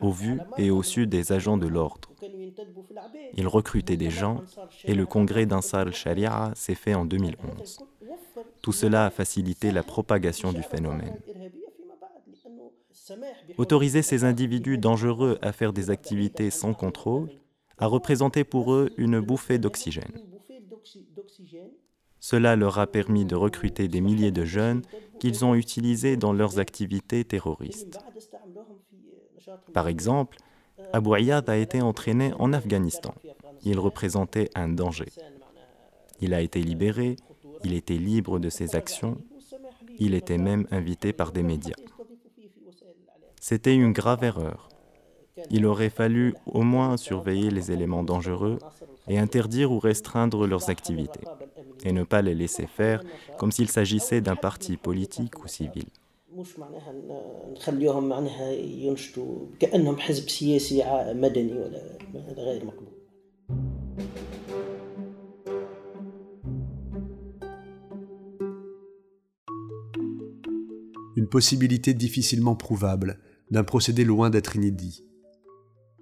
au 0.01 0.11
vu 0.11 0.39
et 0.57 0.71
au 0.71 0.83
su 0.83 1.07
des 1.07 1.31
agents 1.31 1.57
de 1.57 1.67
l'ordre. 1.67 2.09
Ils 3.35 3.47
recrutaient 3.47 3.97
des 3.97 4.09
gens 4.09 4.41
et 4.85 4.93
le 4.93 5.05
congrès 5.05 5.45
d'Ansar 5.45 5.81
al-Sharia 5.81 6.51
s'est 6.55 6.75
fait 6.75 6.93
en 6.93 7.05
2011. 7.05 7.79
Tout 8.61 8.71
cela 8.71 9.05
a 9.05 9.09
facilité 9.09 9.71
la 9.71 9.83
propagation 9.83 10.53
du 10.53 10.63
phénomène. 10.63 11.19
Autoriser 13.57 14.01
ces 14.01 14.23
individus 14.23 14.77
dangereux 14.77 15.39
à 15.41 15.51
faire 15.51 15.73
des 15.73 15.89
activités 15.89 16.51
sans 16.51 16.73
contrôle 16.73 17.29
a 17.77 17.87
représenté 17.87 18.43
pour 18.43 18.73
eux 18.73 18.91
une 18.97 19.19
bouffée 19.19 19.57
d'oxygène. 19.57 20.19
Cela 22.19 22.55
leur 22.55 22.79
a 22.79 22.87
permis 22.87 23.25
de 23.25 23.35
recruter 23.35 23.87
des 23.87 24.01
milliers 24.01 24.31
de 24.31 24.43
jeunes 24.43 24.81
qu'ils 25.19 25.45
ont 25.45 25.55
utilisés 25.55 26.17
dans 26.17 26.33
leurs 26.33 26.59
activités 26.59 27.23
terroristes. 27.23 27.99
Par 29.73 29.87
exemple, 29.87 30.37
Abu 30.93 31.13
Ayyad 31.13 31.49
a 31.49 31.57
été 31.57 31.81
entraîné 31.81 32.33
en 32.39 32.53
Afghanistan. 32.53 33.13
Il 33.63 33.79
représentait 33.79 34.49
un 34.55 34.69
danger. 34.69 35.11
Il 36.21 36.33
a 36.33 36.41
été 36.41 36.61
libéré, 36.61 37.15
il 37.63 37.73
était 37.73 37.97
libre 37.97 38.39
de 38.39 38.49
ses 38.49 38.75
actions, 38.75 39.17
il 39.99 40.13
était 40.13 40.37
même 40.37 40.65
invité 40.71 41.13
par 41.13 41.31
des 41.31 41.43
médias. 41.43 41.75
C'était 43.39 43.75
une 43.75 43.91
grave 43.91 44.23
erreur. 44.23 44.69
Il 45.49 45.65
aurait 45.65 45.89
fallu 45.89 46.35
au 46.45 46.63
moins 46.63 46.97
surveiller 46.97 47.49
les 47.49 47.71
éléments 47.71 48.03
dangereux 48.03 48.59
et 49.07 49.17
interdire 49.17 49.71
ou 49.71 49.79
restreindre 49.79 50.45
leurs 50.45 50.69
activités, 50.69 51.25
et 51.83 51.91
ne 51.91 52.03
pas 52.03 52.21
les 52.21 52.35
laisser 52.35 52.67
faire 52.67 53.01
comme 53.37 53.51
s'il 53.51 53.69
s'agissait 53.69 54.21
d'un 54.21 54.35
parti 54.35 54.77
politique 54.77 55.43
ou 55.43 55.47
civil. 55.47 55.85
Une 71.15 71.27
possibilité 71.27 71.95
difficilement 71.95 72.55
prouvable 72.55 73.19
d'un 73.49 73.63
procédé 73.63 74.03
loin 74.03 74.29
d'être 74.29 74.55
inédit. 74.55 75.03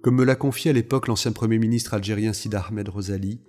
Comme 0.02 0.16
me 0.16 0.24
l'a 0.24 0.36
confié 0.36 0.70
à 0.70 0.74
l'époque 0.74 1.08
l'ancien 1.08 1.32
Premier 1.32 1.58
ministre 1.58 1.94
algérien 1.94 2.34
Sid 2.34 2.54
Ahmed 2.54 2.90
Rosali, 2.90 3.40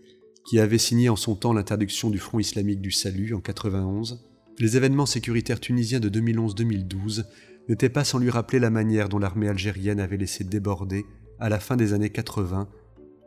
qui 0.45 0.59
avait 0.59 0.77
signé 0.77 1.09
en 1.09 1.17
son 1.17 1.35
temps 1.35 1.51
l'interdiction 1.51 2.09
du 2.09 2.19
Front 2.19 2.39
islamique 2.39 2.79
du 2.79 2.91
Salut 2.91 3.33
en 3.33 3.41
91, 3.41 4.28
les 4.59 4.75
événements 4.75 5.05
sécuritaires 5.05 5.59
tunisiens 5.59 6.01
de 6.01 6.09
2011-2012 6.09 7.23
n'étaient 7.69 7.89
pas 7.89 8.03
sans 8.03 8.19
lui 8.19 8.29
rappeler 8.29 8.59
la 8.59 8.69
manière 8.69 9.07
dont 9.07 9.19
l'armée 9.19 9.47
algérienne 9.47 10.01
avait 10.01 10.17
laissé 10.17 10.43
déborder, 10.43 11.05
à 11.39 11.47
la 11.47 11.59
fin 11.59 11.77
des 11.77 11.93
années 11.93 12.09
80, 12.09 12.67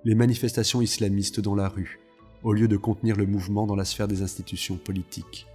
les 0.05 0.15
manifestations 0.15 0.83
islamistes 0.83 1.41
dans 1.41 1.55
la 1.55 1.69
rue, 1.69 2.01
au 2.43 2.53
lieu 2.53 2.69
de 2.69 2.77
contenir 2.77 3.17
le 3.17 3.25
mouvement 3.25 3.67
dans 3.67 3.77
la 3.77 3.87
sphère 3.87 4.09
des 4.09 4.21
institutions 4.21 4.77
politiques. 4.77 5.47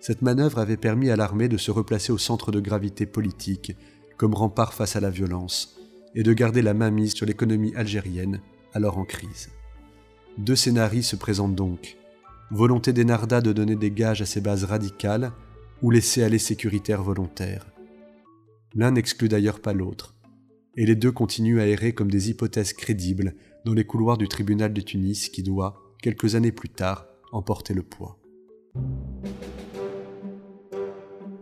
Cette 0.00 0.22
manœuvre 0.22 0.58
avait 0.58 0.76
permis 0.78 1.10
à 1.10 1.16
l'armée 1.16 1.48
de 1.48 1.58
se 1.58 1.70
replacer 1.70 2.12
au 2.12 2.18
centre 2.18 2.52
de 2.52 2.60
gravité 2.60 3.04
politique 3.04 3.76
comme 4.16 4.34
rempart 4.34 4.72
face 4.72 4.96
à 4.96 5.00
la 5.00 5.10
violence, 5.10 5.78
et 6.14 6.22
de 6.22 6.32
garder 6.32 6.62
la 6.62 6.72
main 6.72 6.90
mise 6.90 7.12
sur 7.12 7.26
l'économie 7.26 7.74
algérienne, 7.74 8.40
alors 8.72 8.96
en 8.96 9.04
crise. 9.04 9.50
Deux 10.38 10.56
scénarios 10.56 11.02
se 11.02 11.16
présentent 11.16 11.54
donc. 11.54 11.97
Volonté 12.50 12.92
des 12.92 13.04
Narda 13.04 13.40
de 13.40 13.52
donner 13.52 13.76
des 13.76 13.90
gages 13.90 14.22
à 14.22 14.26
ses 14.26 14.40
bases 14.40 14.64
radicales, 14.64 15.32
ou 15.82 15.90
laisser 15.90 16.22
aller 16.22 16.38
sécuritaire 16.38 17.02
volontaire. 17.02 17.66
L'un 18.74 18.90
n'exclut 18.90 19.28
d'ailleurs 19.28 19.60
pas 19.60 19.72
l'autre, 19.72 20.14
et 20.76 20.86
les 20.86 20.96
deux 20.96 21.12
continuent 21.12 21.60
à 21.60 21.66
errer 21.66 21.92
comme 21.92 22.10
des 22.10 22.30
hypothèses 22.30 22.72
crédibles 22.72 23.34
dans 23.64 23.74
les 23.74 23.84
couloirs 23.84 24.18
du 24.18 24.28
tribunal 24.28 24.72
de 24.72 24.80
Tunis 24.80 25.28
qui 25.28 25.42
doit, 25.42 25.80
quelques 26.02 26.34
années 26.34 26.52
plus 26.52 26.70
tard, 26.70 27.06
emporter 27.32 27.74
le 27.74 27.82
poids. 27.82 28.18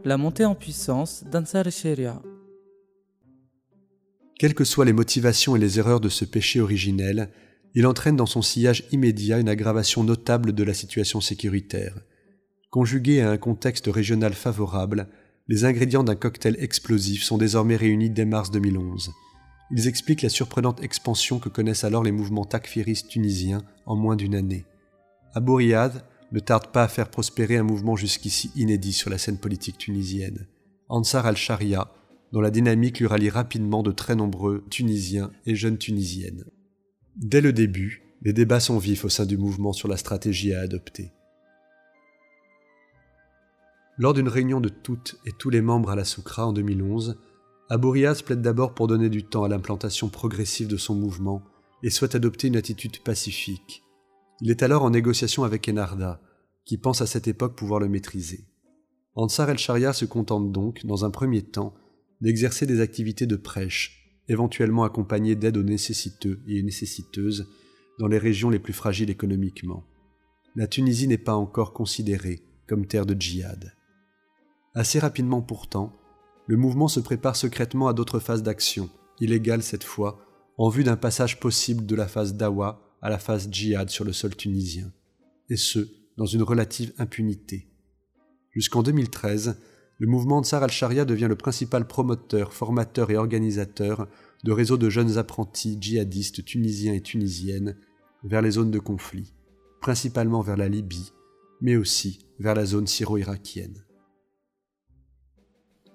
La 0.04 0.16
montée 0.16 0.44
en 0.44 0.54
puissance 0.54 1.24
d'Ansar 1.24 1.70
Sharia 1.70 2.20
quelles 4.38 4.54
que 4.54 4.64
soient 4.64 4.84
les 4.84 4.92
motivations 4.92 5.56
et 5.56 5.58
les 5.58 5.78
erreurs 5.78 6.00
de 6.00 6.10
ce 6.10 6.24
péché 6.24 6.60
originel, 6.60 7.30
il 7.76 7.86
entraîne 7.86 8.16
dans 8.16 8.24
son 8.24 8.40
sillage 8.40 8.84
immédiat 8.90 9.38
une 9.38 9.50
aggravation 9.50 10.02
notable 10.02 10.54
de 10.54 10.64
la 10.64 10.72
situation 10.72 11.20
sécuritaire. 11.20 11.94
Conjugué 12.70 13.20
à 13.20 13.30
un 13.30 13.36
contexte 13.36 13.86
régional 13.86 14.32
favorable, 14.32 15.08
les 15.46 15.66
ingrédients 15.66 16.02
d'un 16.02 16.14
cocktail 16.14 16.56
explosif 16.58 17.22
sont 17.22 17.36
désormais 17.36 17.76
réunis 17.76 18.08
dès 18.08 18.24
mars 18.24 18.50
2011. 18.50 19.12
Ils 19.72 19.88
expliquent 19.88 20.22
la 20.22 20.30
surprenante 20.30 20.82
expansion 20.82 21.38
que 21.38 21.50
connaissent 21.50 21.84
alors 21.84 22.02
les 22.02 22.12
mouvements 22.12 22.46
takfiristes 22.46 23.08
tunisiens 23.08 23.62
en 23.84 23.94
moins 23.94 24.16
d'une 24.16 24.34
année. 24.34 24.64
Abu 25.34 25.52
Riyad 25.52 26.02
ne 26.32 26.40
tarde 26.40 26.68
pas 26.68 26.84
à 26.84 26.88
faire 26.88 27.10
prospérer 27.10 27.58
un 27.58 27.62
mouvement 27.62 27.94
jusqu'ici 27.94 28.50
inédit 28.56 28.94
sur 28.94 29.10
la 29.10 29.18
scène 29.18 29.38
politique 29.38 29.76
tunisienne. 29.76 30.46
Ansar 30.88 31.26
al-Sharia, 31.26 31.92
dont 32.32 32.40
la 32.40 32.50
dynamique 32.50 33.00
lui 33.00 33.06
rallie 33.06 33.28
rapidement 33.28 33.82
de 33.82 33.92
très 33.92 34.16
nombreux 34.16 34.64
Tunisiens 34.70 35.30
et 35.44 35.54
jeunes 35.54 35.78
Tunisiennes. 35.78 36.44
Dès 37.16 37.40
le 37.40 37.54
début, 37.54 38.02
les 38.20 38.34
débats 38.34 38.60
sont 38.60 38.76
vifs 38.76 39.06
au 39.06 39.08
sein 39.08 39.24
du 39.24 39.38
mouvement 39.38 39.72
sur 39.72 39.88
la 39.88 39.96
stratégie 39.96 40.52
à 40.52 40.60
adopter. 40.60 41.12
Lors 43.96 44.12
d'une 44.12 44.28
réunion 44.28 44.60
de 44.60 44.68
toutes 44.68 45.16
et 45.24 45.32
tous 45.32 45.48
les 45.48 45.62
membres 45.62 45.88
à 45.88 45.96
la 45.96 46.04
Soukra 46.04 46.46
en 46.46 46.52
2011, 46.52 47.18
Abourias 47.70 48.20
plaide 48.22 48.42
d'abord 48.42 48.74
pour 48.74 48.86
donner 48.86 49.08
du 49.08 49.24
temps 49.24 49.44
à 49.44 49.48
l'implantation 49.48 50.10
progressive 50.10 50.68
de 50.68 50.76
son 50.76 50.94
mouvement 50.94 51.42
et 51.82 51.88
souhaite 51.88 52.14
adopter 52.14 52.48
une 52.48 52.56
attitude 52.56 53.02
pacifique. 53.02 53.82
Il 54.42 54.50
est 54.50 54.62
alors 54.62 54.82
en 54.82 54.90
négociation 54.90 55.42
avec 55.42 55.70
Enarda, 55.70 56.20
qui 56.66 56.76
pense 56.76 57.00
à 57.00 57.06
cette 57.06 57.28
époque 57.28 57.56
pouvoir 57.56 57.80
le 57.80 57.88
maîtriser. 57.88 58.44
Ansar 59.14 59.48
el-Sharia 59.48 59.94
se 59.94 60.04
contente 60.04 60.52
donc, 60.52 60.84
dans 60.84 61.06
un 61.06 61.10
premier 61.10 61.40
temps, 61.40 61.72
d'exercer 62.20 62.66
des 62.66 62.82
activités 62.82 63.26
de 63.26 63.36
prêche, 63.36 64.05
éventuellement 64.28 64.84
accompagnées 64.84 65.36
d'aide 65.36 65.56
aux 65.56 65.62
nécessiteux 65.62 66.40
et 66.48 66.62
nécessiteuses 66.62 67.48
dans 67.98 68.08
les 68.08 68.18
régions 68.18 68.50
les 68.50 68.58
plus 68.58 68.72
fragiles 68.72 69.10
économiquement. 69.10 69.84
La 70.54 70.66
Tunisie 70.66 71.08
n'est 71.08 71.18
pas 71.18 71.34
encore 71.34 71.72
considérée 71.72 72.42
comme 72.66 72.86
terre 72.86 73.06
de 73.06 73.14
djihad. 73.18 73.74
Assez 74.74 74.98
rapidement 74.98 75.42
pourtant, 75.42 75.92
le 76.46 76.56
mouvement 76.56 76.88
se 76.88 77.00
prépare 77.00 77.36
secrètement 77.36 77.88
à 77.88 77.92
d'autres 77.92 78.18
phases 78.18 78.42
d'action, 78.42 78.90
illégales 79.20 79.62
cette 79.62 79.84
fois, 79.84 80.18
en 80.58 80.68
vue 80.68 80.84
d'un 80.84 80.96
passage 80.96 81.40
possible 81.40 81.86
de 81.86 81.94
la 81.94 82.08
phase 82.08 82.34
dawa 82.34 82.80
à 83.02 83.10
la 83.10 83.18
phase 83.18 83.48
djihad 83.50 83.90
sur 83.90 84.04
le 84.04 84.12
sol 84.12 84.34
tunisien, 84.34 84.92
et 85.48 85.56
ce, 85.56 85.88
dans 86.16 86.26
une 86.26 86.42
relative 86.42 86.92
impunité. 86.98 87.68
Jusqu'en 88.50 88.82
2013, 88.82 89.60
le 89.98 90.06
mouvement 90.06 90.42
Tsar 90.42 90.62
al-Sharia 90.62 91.04
devient 91.04 91.28
le 91.28 91.36
principal 91.36 91.86
promoteur, 91.86 92.52
formateur 92.52 93.10
et 93.10 93.16
organisateur 93.16 94.08
de 94.44 94.52
réseaux 94.52 94.76
de 94.76 94.90
jeunes 94.90 95.16
apprentis 95.16 95.78
djihadistes 95.80 96.44
tunisiens 96.44 96.92
et 96.92 97.00
tunisiennes 97.00 97.76
vers 98.22 98.42
les 98.42 98.52
zones 98.52 98.70
de 98.70 98.78
conflit, 98.78 99.32
principalement 99.80 100.42
vers 100.42 100.56
la 100.56 100.68
Libye, 100.68 101.12
mais 101.62 101.76
aussi 101.76 102.26
vers 102.38 102.54
la 102.54 102.66
zone 102.66 102.86
syro-irakienne. 102.86 103.84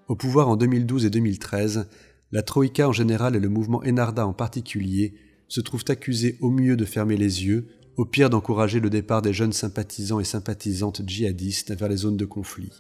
Au 0.08 0.16
pouvoir 0.16 0.50
en 0.50 0.58
2012 0.58 1.06
et 1.06 1.10
2013, 1.10 1.88
la 2.32 2.42
Troïka 2.42 2.90
en 2.90 2.94
général 2.94 3.36
et 3.36 3.40
le 3.40 3.50
mouvement 3.50 3.84
Enarda 3.86 4.26
en 4.26 4.34
particulier 4.34 5.14
se 5.48 5.62
trouvent 5.62 5.86
accusés 5.90 6.38
au 6.42 6.50
mieux 6.50 6.76
de 6.76 6.86
fermer 6.86 7.18
les 7.18 7.46
yeux, 7.46 7.68
au 7.98 8.06
pire 8.06 8.30
d'encourager 8.30 8.80
le 8.80 8.90
départ 8.90 9.22
des 9.22 9.34
jeunes 9.34 9.54
sympathisants 9.54 10.20
et 10.20 10.26
sympathisantes 10.26 11.02
djihadistes 11.06 11.76
vers 11.76 11.90
les 11.90 11.98
zones 11.98 12.18
de 12.18 12.26
conflit. 12.26 12.72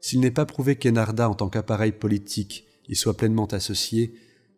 S'il 0.00 0.20
n'est 0.20 0.30
pas 0.30 0.46
prouvé 0.46 0.76
qu'Enarda 0.76 1.28
en 1.28 1.34
tant 1.34 1.48
qu'appareil 1.48 1.92
politique 1.92 2.66
y 2.88 2.96
soit 2.96 3.16
pleinement 3.16 3.46
associé, 3.46 4.14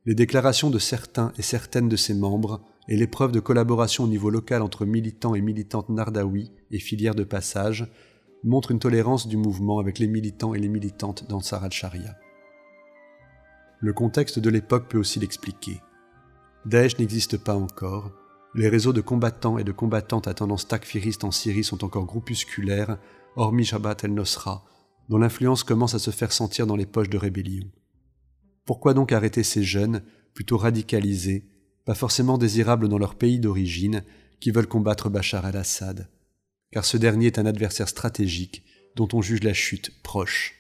les 0.07 0.15
déclarations 0.15 0.71
de 0.71 0.79
certains 0.79 1.33
et 1.37 1.43
certaines 1.43 1.89
de 1.89 1.97
ses 1.97 2.15
membres 2.15 2.63
et 2.89 2.97
les 2.97 3.07
preuves 3.07 3.33
de 3.33 3.41
collaboration 3.41 4.05
au 4.05 4.09
niveau 4.09 4.31
local 4.31 4.63
entre 4.63 4.85
militants 4.85 5.35
et 5.35 5.41
militantes 5.41 5.89
nardaouis 5.89 6.51
et 6.71 6.79
filières 6.79 7.15
de 7.15 7.25
passage 7.25 7.87
montre 8.43 8.71
une 8.71 8.79
tolérance 8.79 9.29
du 9.29 9.37
mouvement 9.37 9.79
avec 9.79 9.99
les 9.99 10.07
militants 10.07 10.55
et 10.55 10.59
les 10.59 10.69
militantes 10.69 11.29
d'Ansar 11.29 11.65
al-Sharia. 11.65 12.17
Le 13.81 13.93
contexte 13.93 14.39
de 14.39 14.51
l'époque 14.51 14.89
peut 14.89 14.99
aussi 14.99 15.21
l'expliquer. 15.21 15.81
Daesh 16.67 16.99
n'existe 16.99 17.39
pas 17.39 17.55
encore, 17.55 18.13
les 18.55 18.69
réseaux 18.69 18.93
de 18.93 19.01
combattants 19.01 19.59
et 19.59 19.65
de 19.65 19.73
combattantes 19.73 20.27
à 20.27 20.35
tendance 20.35 20.67
takfiriste 20.67 21.23
en 21.23 21.31
Syrie 21.31 21.63
sont 21.63 21.85
encore 21.85 22.05
groupusculaires, 22.05 22.99
hormis 23.37 23.65
Jabhat 23.65 23.99
el-Nosra, 24.03 24.65
dont 25.11 25.19
l'influence 25.19 25.65
commence 25.65 25.95
à 25.95 25.99
se 25.99 26.13
faire 26.13 26.33
sentir 26.33 26.69
dans 26.69 26.77
les 26.77 26.87
poches 26.87 27.11
de 27.11 27.19
rébellion. 27.19 27.67
Pourquoi 28.65 28.95
donc 28.95 29.11
arrêter 29.11 29.43
ces 29.43 29.65
jeunes, 29.65 30.05
plutôt 30.35 30.57
radicalisés, 30.57 31.49
pas 31.85 31.97
forcément 31.97 32.39
désirables 32.39 32.89
dans 32.89 32.97
leur 32.97 33.17
pays 33.17 33.41
d'origine, 33.41 34.05
qui 34.39 34.53
veulent 34.53 34.69
combattre 34.69 35.11
Bachar 35.11 35.45
al-Assad 35.45 36.09
Car 36.71 36.85
ce 36.85 36.97
dernier 36.97 37.27
est 37.27 37.41
un 37.41 37.47
adversaire 37.47 37.89
stratégique 37.89 38.63
dont 38.95 39.09
on 39.13 39.21
juge 39.21 39.43
la 39.43 39.53
chute 39.53 39.91
proche. 40.05 40.55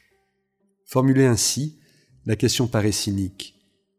Formulée 0.85 1.26
ainsi, 1.26 1.78
la 2.26 2.35
question 2.35 2.66
paraît 2.66 2.90
cynique. 2.90 3.54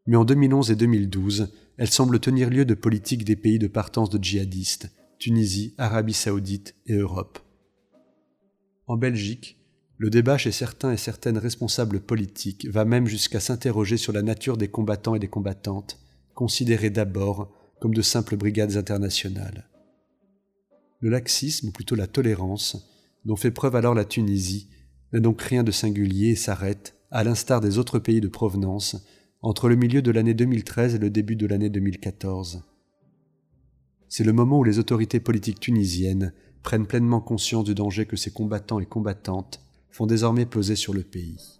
Mais 0.05 0.17
en 0.17 0.25
2011 0.25 0.69
et 0.71 0.75
2012, 0.75 1.53
elle 1.77 1.89
semble 1.89 2.19
tenir 2.19 2.49
lieu 2.49 2.65
de 2.65 2.73
politique 2.73 3.23
des 3.23 3.37
pays 3.37 3.57
de 3.57 3.67
partance 3.67 4.09
de 4.09 4.21
djihadistes, 4.21 4.91
Tunisie, 5.17 5.73
Arabie 5.77 6.13
saoudite 6.13 6.75
et 6.87 6.95
Europe. 6.95 7.39
En 8.87 8.97
Belgique, 8.97 9.60
le 10.01 10.09
débat 10.09 10.35
chez 10.35 10.51
certains 10.51 10.91
et 10.91 10.97
certaines 10.97 11.37
responsables 11.37 11.99
politiques 11.99 12.67
va 12.67 12.85
même 12.85 13.05
jusqu'à 13.05 13.39
s'interroger 13.39 13.97
sur 13.97 14.11
la 14.11 14.23
nature 14.23 14.57
des 14.57 14.67
combattants 14.67 15.13
et 15.13 15.19
des 15.19 15.27
combattantes, 15.27 15.99
considérés 16.33 16.89
d'abord 16.89 17.53
comme 17.79 17.93
de 17.93 18.01
simples 18.01 18.35
brigades 18.35 18.77
internationales. 18.77 19.69
Le 21.01 21.11
laxisme, 21.11 21.67
ou 21.67 21.71
plutôt 21.71 21.93
la 21.93 22.07
tolérance, 22.07 22.83
dont 23.25 23.35
fait 23.35 23.51
preuve 23.51 23.75
alors 23.75 23.93
la 23.93 24.03
Tunisie, 24.03 24.69
n'a 25.13 25.19
donc 25.19 25.39
rien 25.39 25.61
de 25.63 25.69
singulier 25.69 26.29
et 26.29 26.35
s'arrête, 26.35 26.95
à 27.11 27.23
l'instar 27.23 27.61
des 27.61 27.77
autres 27.77 27.99
pays 27.99 28.21
de 28.21 28.27
provenance, 28.27 29.05
entre 29.43 29.69
le 29.69 29.75
milieu 29.75 30.01
de 30.01 30.09
l'année 30.09 30.33
2013 30.33 30.95
et 30.95 30.97
le 30.97 31.11
début 31.11 31.35
de 31.35 31.45
l'année 31.45 31.69
2014. 31.69 32.63
C'est 34.09 34.23
le 34.23 34.33
moment 34.33 34.57
où 34.57 34.63
les 34.63 34.79
autorités 34.79 35.19
politiques 35.19 35.59
tunisiennes 35.59 36.33
prennent 36.63 36.87
pleinement 36.87 37.21
conscience 37.21 37.65
du 37.65 37.75
danger 37.75 38.07
que 38.07 38.17
ces 38.17 38.31
combattants 38.31 38.79
et 38.79 38.87
combattantes 38.87 39.61
font 39.91 40.05
désormais 40.05 40.45
peser 40.45 40.75
sur 40.75 40.93
le 40.93 41.03
pays. 41.03 41.59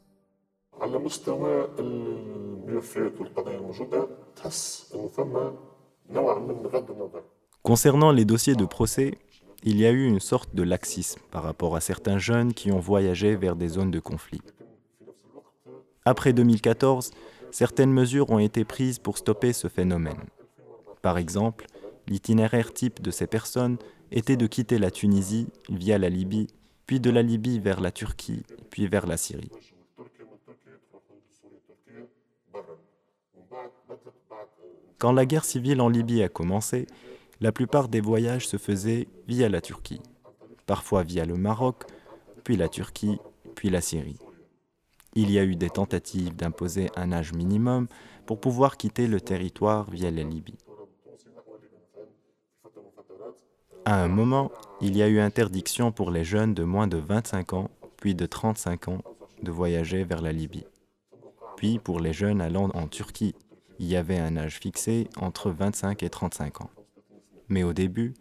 Concernant 7.62 8.12
les 8.12 8.26
dossiers 8.26 8.56
de 8.56 8.66
procès, 8.66 9.18
il 9.64 9.78
y 9.78 9.86
a 9.86 9.92
eu 9.92 10.06
une 10.06 10.20
sorte 10.20 10.56
de 10.56 10.64
laxisme 10.64 11.22
par 11.30 11.44
rapport 11.44 11.76
à 11.76 11.82
certains 11.82 12.18
jeunes 12.18 12.54
qui 12.54 12.72
ont 12.72 12.80
voyagé 12.80 13.36
vers 13.36 13.56
des 13.56 13.68
zones 13.68 13.92
de 13.92 14.00
conflit. 14.00 14.42
Après 16.04 16.34
2014, 16.34 17.12
certaines 17.52 17.92
mesures 17.92 18.32
ont 18.32 18.40
été 18.40 18.66
prises 18.66 18.98
pour 18.98 19.20
stopper 19.20 19.54
ce 19.54 19.68
phénomène. 19.68 20.24
Par 21.04 21.20
exemple, 21.20 21.68
l'itinéraire 22.08 22.74
type 22.74 23.02
de 23.02 23.12
ces 23.12 23.28
personnes 23.28 23.78
était 24.12 24.38
de 24.38 24.48
quitter 24.48 24.80
la 24.80 24.90
Tunisie 24.90 25.48
via 25.70 26.00
la 26.00 26.10
Libye, 26.10 26.48
puis 26.91 27.00
de 27.00 27.10
la 27.10 27.21
Libye 27.21 27.57
vers 27.57 27.79
la 27.79 27.89
Turquie, 27.89 28.43
puis 28.69 28.86
vers 28.86 29.07
la 29.07 29.15
Syrie. 29.15 29.50
Quand 34.98 35.13
la 35.13 35.25
guerre 35.25 35.45
civile 35.45 35.79
en 35.79 35.88
Libye 35.88 36.21
a 36.21 36.27
commencé, 36.27 36.88
la 37.39 37.53
plupart 37.53 37.88
des 37.88 38.01
voyages 38.01 38.45
se 38.45 38.57
faisaient 38.57 39.07
via 39.25 39.48
la 39.48 39.62
Turquie, 39.62 40.01
parfois 40.65 41.03
via 41.03 41.24
le 41.24 41.38
Maroc, 41.38 41.86
puis 42.43 42.57
la 42.57 42.67
Turquie, 42.67 43.19
puis 43.55 43.69
la 43.69 43.79
Syrie. 43.79 44.19
Il 45.15 45.31
y 45.31 45.39
a 45.39 45.45
eu 45.45 45.55
des 45.55 45.69
tentatives 45.69 46.36
d'imposer 46.36 46.89
un 46.98 47.13
âge 47.13 47.31
minimum 47.31 47.88
pour 48.25 48.41
pouvoir 48.41 48.75
quitter 48.75 49.07
le 49.07 49.21
territoire 49.21 49.89
via 49.89 50.12
la 50.12 50.23
Libye. 50.23 50.58
À 53.86 54.04
un 54.04 54.08
moment, 54.08 54.52
il 54.80 54.96
y 54.96 55.02
a 55.02 55.08
eu 55.08 55.20
interdiction 55.20 55.91
pour 55.91 56.12
les 56.12 56.24
jeunes 56.24 56.54
de 56.54 56.63
moins 56.63 56.88
de 56.88 56.98
25 56.98 57.54
ans, 57.54 57.72
puis 57.98 58.13
de 58.13 58.28
35 58.28 58.89
ans, 58.89 59.02
de 59.41 59.50
voyager 59.52 60.04
vers 60.04 60.22
la 60.22 60.32
Libye. 60.32 60.65
Puis 61.58 61.80
pour 61.80 62.00
les 62.00 62.13
jeunes 62.13 62.41
allant 62.41 62.70
en 62.76 62.88
Turquie, 62.88 63.34
il 63.80 63.88
y 63.88 63.96
avait 63.96 64.20
un 64.20 64.38
âge 64.38 64.60
fixé 64.60 65.08
entre 65.17 65.50
25 65.50 66.04
et 66.04 66.10
35 66.10 66.62
ans. 66.62 66.70
Mais 67.50 67.63
au 67.63 67.74
début, 67.74 68.13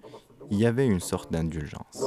il 0.51 0.59
y 0.59 0.65
avait 0.65 0.87
une 0.87 1.01
sorte 1.01 1.31
d'indulgence. 1.31 2.03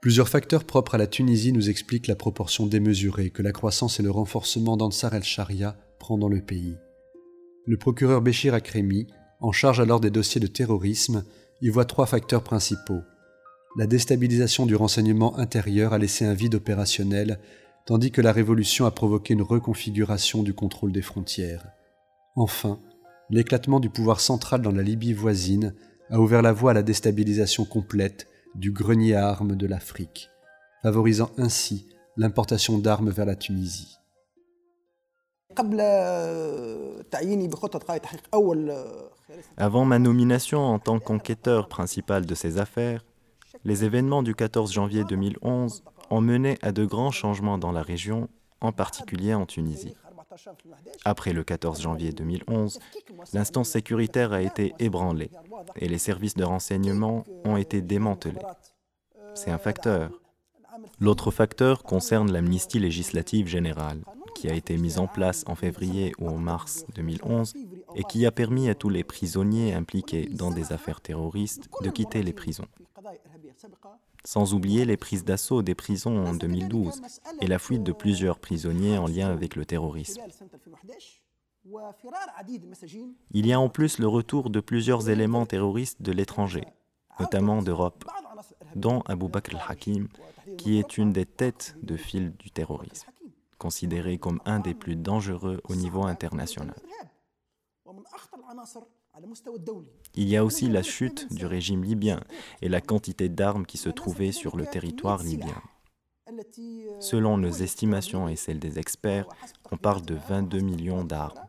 Plusieurs 0.00 0.28
facteurs 0.28 0.64
propres 0.64 0.94
à 0.94 0.98
la 0.98 1.06
Tunisie 1.06 1.52
nous 1.52 1.68
expliquent 1.68 2.06
la 2.06 2.16
proportion 2.16 2.66
démesurée 2.66 3.30
que 3.30 3.42
la 3.42 3.52
croissance 3.52 4.00
et 4.00 4.02
le 4.02 4.10
renforcement 4.10 4.78
d'Ansar 4.78 5.14
el-Sharia 5.14 5.76
prend 5.98 6.16
dans 6.16 6.28
le 6.28 6.40
pays. 6.40 6.76
Le 7.66 7.76
procureur 7.76 8.22
Béchir 8.22 8.54
Akremi, 8.54 9.08
en 9.40 9.52
charge 9.52 9.80
alors 9.80 10.00
des 10.00 10.10
dossiers 10.10 10.40
de 10.40 10.46
terrorisme, 10.46 11.24
y 11.62 11.68
voit 11.68 11.84
trois 11.84 12.06
facteurs 12.06 12.42
principaux. 12.42 13.02
La 13.76 13.86
déstabilisation 13.86 14.66
du 14.66 14.74
renseignement 14.74 15.38
intérieur 15.38 15.92
a 15.92 15.98
laissé 15.98 16.24
un 16.24 16.34
vide 16.34 16.54
opérationnel, 16.54 17.38
tandis 17.86 18.10
que 18.10 18.20
la 18.20 18.32
révolution 18.32 18.86
a 18.86 18.90
provoqué 18.90 19.34
une 19.34 19.42
reconfiguration 19.42 20.42
du 20.42 20.54
contrôle 20.54 20.92
des 20.92 21.02
frontières. 21.02 21.66
Enfin, 22.34 22.80
l'éclatement 23.30 23.80
du 23.80 23.90
pouvoir 23.90 24.20
central 24.20 24.62
dans 24.62 24.72
la 24.72 24.82
Libye 24.82 25.12
voisine 25.12 25.74
a 26.10 26.20
ouvert 26.20 26.42
la 26.42 26.52
voie 26.52 26.70
à 26.70 26.74
la 26.74 26.82
déstabilisation 26.82 27.64
complète 27.64 28.28
du 28.54 28.72
grenier 28.72 29.14
à 29.14 29.28
armes 29.28 29.56
de 29.56 29.66
l'Afrique, 29.66 30.30
favorisant 30.82 31.30
ainsi 31.36 31.86
l'importation 32.16 32.78
d'armes 32.78 33.10
vers 33.10 33.26
la 33.26 33.36
Tunisie. 33.36 33.98
Avant 39.56 39.84
ma 39.84 39.98
nomination 39.98 40.60
en 40.60 40.78
tant 40.78 40.98
qu'enquêteur 40.98 41.68
principal 41.68 42.26
de 42.26 42.34
ces 42.34 42.58
affaires, 42.58 43.04
les 43.64 43.84
événements 43.84 44.22
du 44.22 44.34
14 44.34 44.72
janvier 44.72 45.04
2011 45.04 45.82
ont 46.10 46.20
mené 46.20 46.58
à 46.62 46.72
de 46.72 46.84
grands 46.84 47.10
changements 47.10 47.58
dans 47.58 47.72
la 47.72 47.82
région, 47.82 48.28
en 48.60 48.72
particulier 48.72 49.34
en 49.34 49.46
Tunisie. 49.46 49.96
Après 51.04 51.32
le 51.32 51.42
14 51.42 51.80
janvier 51.80 52.12
2011, 52.12 52.78
l'instance 53.32 53.70
sécuritaire 53.70 54.32
a 54.32 54.42
été 54.42 54.74
ébranlée 54.78 55.30
et 55.76 55.88
les 55.88 55.98
services 55.98 56.34
de 56.34 56.44
renseignement 56.44 57.24
ont 57.44 57.56
été 57.56 57.80
démantelés. 57.80 58.42
C'est 59.34 59.50
un 59.50 59.58
facteur. 59.58 60.10
L'autre 61.00 61.30
facteur 61.30 61.82
concerne 61.82 62.30
l'amnistie 62.30 62.78
législative 62.78 63.46
générale, 63.46 64.02
qui 64.34 64.48
a 64.48 64.54
été 64.54 64.76
mise 64.76 64.98
en 64.98 65.06
place 65.06 65.42
en 65.46 65.54
février 65.54 66.12
ou 66.18 66.28
en 66.28 66.36
mars 66.36 66.84
2011 66.94 67.54
et 67.96 68.04
qui 68.04 68.26
a 68.26 68.30
permis 68.30 68.68
à 68.68 68.74
tous 68.74 68.90
les 68.90 69.02
prisonniers 69.02 69.72
impliqués 69.72 70.26
dans 70.26 70.50
des 70.50 70.72
affaires 70.72 71.00
terroristes 71.00 71.68
de 71.82 71.90
quitter 71.90 72.22
les 72.22 72.34
prisons. 72.34 72.68
Sans 74.24 74.54
oublier 74.54 74.84
les 74.84 74.96
prises 74.96 75.24
d'assaut 75.24 75.62
des 75.62 75.74
prisons 75.74 76.24
en 76.26 76.34
2012 76.34 77.00
et 77.40 77.46
la 77.46 77.58
fuite 77.58 77.82
de 77.82 77.92
plusieurs 77.92 78.38
prisonniers 78.38 78.98
en 78.98 79.06
lien 79.06 79.30
avec 79.30 79.56
le 79.56 79.64
terrorisme. 79.64 80.20
Il 83.32 83.46
y 83.46 83.52
a 83.52 83.58
en 83.58 83.68
plus 83.68 83.98
le 83.98 84.06
retour 84.06 84.50
de 84.50 84.60
plusieurs 84.60 85.08
éléments 85.08 85.46
terroristes 85.46 86.02
de 86.02 86.12
l'étranger, 86.12 86.64
notamment 87.18 87.62
d'Europe, 87.62 88.04
dont 88.74 89.00
Abu 89.06 89.28
Bakr 89.28 89.56
al-Hakim, 89.56 90.08
qui 90.58 90.78
est 90.78 90.98
une 90.98 91.12
des 91.12 91.26
têtes 91.26 91.76
de 91.82 91.96
file 91.96 92.36
du 92.36 92.50
terrorisme, 92.50 93.08
considéré 93.58 94.18
comme 94.18 94.40
un 94.44 94.60
des 94.60 94.74
plus 94.74 94.96
dangereux 94.96 95.60
au 95.68 95.74
niveau 95.74 96.04
international. 96.04 96.74
Il 100.14 100.28
y 100.28 100.36
a 100.36 100.44
aussi 100.44 100.68
la 100.68 100.82
chute 100.82 101.32
du 101.32 101.46
régime 101.46 101.84
libyen 101.84 102.20
et 102.62 102.68
la 102.68 102.80
quantité 102.80 103.28
d'armes 103.28 103.66
qui 103.66 103.78
se 103.78 103.88
trouvaient 103.88 104.32
sur 104.32 104.56
le 104.56 104.66
territoire 104.66 105.22
libyen. 105.22 105.62
Selon 107.00 107.38
nos 107.38 107.50
estimations 107.50 108.28
et 108.28 108.36
celles 108.36 108.58
des 108.58 108.78
experts, 108.78 109.26
on 109.70 109.76
parle 109.76 110.02
de 110.02 110.16
22 110.28 110.60
millions 110.60 111.04
d'armes. 111.04 111.46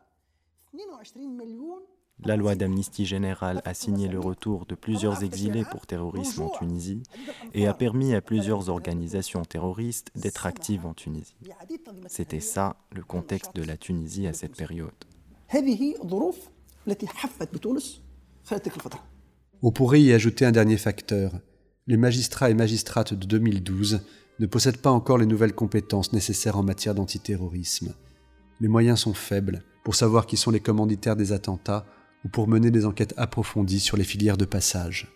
La 2.26 2.36
loi 2.36 2.56
d'amnistie 2.56 3.06
générale 3.06 3.62
a 3.64 3.74
signé 3.74 4.08
le 4.08 4.20
retour 4.20 4.66
de 4.66 4.74
plusieurs 4.74 5.24
exilés 5.24 5.66
pour 5.70 5.86
terrorisme 5.86 6.44
en 6.44 6.50
Tunisie 6.50 7.04
et 7.54 7.68
a 7.68 7.74
permis 7.74 8.16
à 8.16 8.22
plusieurs 8.22 8.70
organisations 8.70 9.44
terroristes 9.44 10.10
d'être 10.16 10.48
actives 10.48 10.86
en 10.86 10.94
Tunisie. 10.94 11.36
C'était 12.08 12.40
ça 12.40 12.78
le 12.92 13.04
contexte 13.04 13.56
de 13.56 13.64
la 13.64 13.78
Tunisie 13.78 14.26
à 14.26 14.34
cette 14.34 14.56
période. 14.56 14.92
On 19.62 19.72
pourrait 19.72 20.02
y 20.02 20.14
ajouter 20.14 20.46
un 20.46 20.52
dernier 20.52 20.78
facteur. 20.78 21.34
Les 21.86 21.98
magistrats 21.98 22.50
et 22.50 22.54
magistrates 22.54 23.14
de 23.14 23.26
2012 23.26 24.02
ne 24.40 24.46
possèdent 24.46 24.82
pas 24.82 24.92
encore 24.92 25.18
les 25.18 25.26
nouvelles 25.26 25.56
compétences 25.56 26.14
nécessaires 26.14 26.58
en 26.58 26.64
matière 26.64 26.96
d'antiterrorisme. 26.96 27.94
Les 28.60 28.68
moyens 28.68 29.00
sont 29.02 29.14
faibles 29.14 29.64
pour 29.84 29.96
savoir 29.96 30.26
qui 30.26 30.38
sont 30.38 30.52
les 30.52 30.60
commanditaires 30.60 31.16
des 31.16 31.32
attentats 31.32 31.86
ou 32.24 32.30
pour 32.30 32.48
mener 32.48 32.72
des 32.72 32.86
enquêtes 32.86 33.14
approfondies 33.18 33.80
sur 33.80 33.98
les 33.98 34.04
filières 34.04 34.38
de 34.38 34.46
passage. 34.46 35.12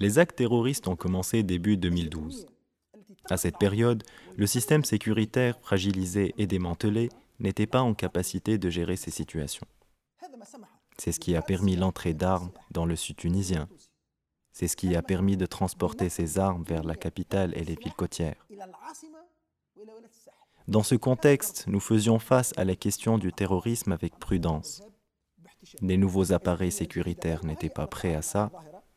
Les 0.00 0.18
actes 0.18 0.36
terroristes 0.36 0.88
ont 0.88 0.96
commencé 0.96 1.42
début 1.42 1.76
2012. 1.76 2.46
À 3.30 3.36
cette 3.36 3.58
période, 3.58 4.04
le 4.36 4.46
système 4.46 4.84
sécuritaire 4.84 5.58
fragilisé 5.60 6.34
et 6.38 6.46
démantelé 6.46 7.10
n'était 7.40 7.66
pas 7.66 7.82
en 7.82 7.94
capacité 7.94 8.58
de 8.58 8.70
gérer 8.70 8.96
ces 8.96 9.10
situations. 9.10 9.66
C'est 10.96 11.12
ce 11.12 11.20
qui 11.20 11.36
a 11.36 11.42
permis 11.42 11.76
l'entrée 11.76 12.14
d'armes 12.14 12.50
dans 12.70 12.86
le 12.86 12.96
sud 12.96 13.16
tunisien. 13.16 13.68
C'est 14.52 14.66
ce 14.66 14.76
qui 14.76 14.96
a 14.96 15.02
permis 15.02 15.36
de 15.36 15.46
transporter 15.46 16.08
ces 16.08 16.38
armes 16.38 16.64
vers 16.64 16.82
la 16.82 16.96
capitale 16.96 17.52
et 17.56 17.64
les 17.64 17.76
villes 17.76 17.94
côtières. 17.94 18.46
Dans 20.66 20.82
ce 20.82 20.96
contexte, 20.96 21.66
nous 21.66 21.80
faisions 21.80 22.18
face 22.18 22.52
à 22.56 22.64
la 22.64 22.76
question 22.76 23.18
du 23.18 23.32
terrorisme 23.32 23.92
avec 23.92 24.18
prudence. 24.18 24.82
Les 25.80 25.96
nouveaux 25.96 26.32
appareils 26.32 26.72
sécuritaires 26.72 27.44
n'étaient 27.44 27.68
pas 27.68 27.86
prêts 27.86 28.14
à 28.14 28.22
ça, 28.22 28.50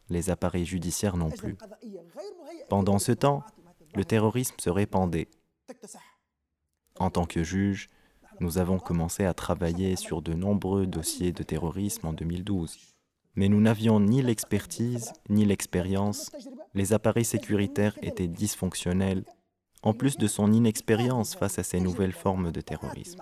les 0.10 0.30
appareils 0.30 0.66
judiciaires 0.66 1.18
non 1.18 1.30
plus. 1.30 1.58
Pendant 2.70 3.00
ce 3.00 3.12
temps, 3.12 3.44
le 3.96 4.06
terrorisme 4.06 4.56
se 4.60 4.70
répandait. 4.70 5.28
En 7.00 7.10
tant 7.10 7.26
que 7.26 7.44
juge, 7.44 7.90
nous 8.40 8.58
avons 8.58 8.80
commencé 8.80 9.26
à 9.26 9.34
travailler 9.34 9.96
sur 9.96 10.22
de 10.22 10.34
nombreux 10.34 10.88
dossiers 10.88 11.32
de 11.32 11.44
terrorisme 11.44 12.08
en 12.08 12.14
2012. 12.14 12.78
Mais 13.36 13.48
nous 13.48 13.62
n'avions 13.62 14.00
ni 14.00 14.22
l'expertise 14.22 15.14
ni 15.30 15.46
l'expérience. 15.46 16.32
Les 16.74 16.94
appareils 16.94 17.26
sécuritaires 17.26 17.98
étaient 18.02 18.28
dysfonctionnels 18.28 19.24
en 19.84 19.94
plus 19.94 20.18
de 20.18 20.28
son 20.28 20.52
inexpérience 20.52 21.36
face 21.36 21.58
à 21.60 21.64
ces 21.64 21.80
nouvelles 21.80 22.14
formes 22.14 22.52
de 22.52 22.62
terrorisme. 22.62 23.22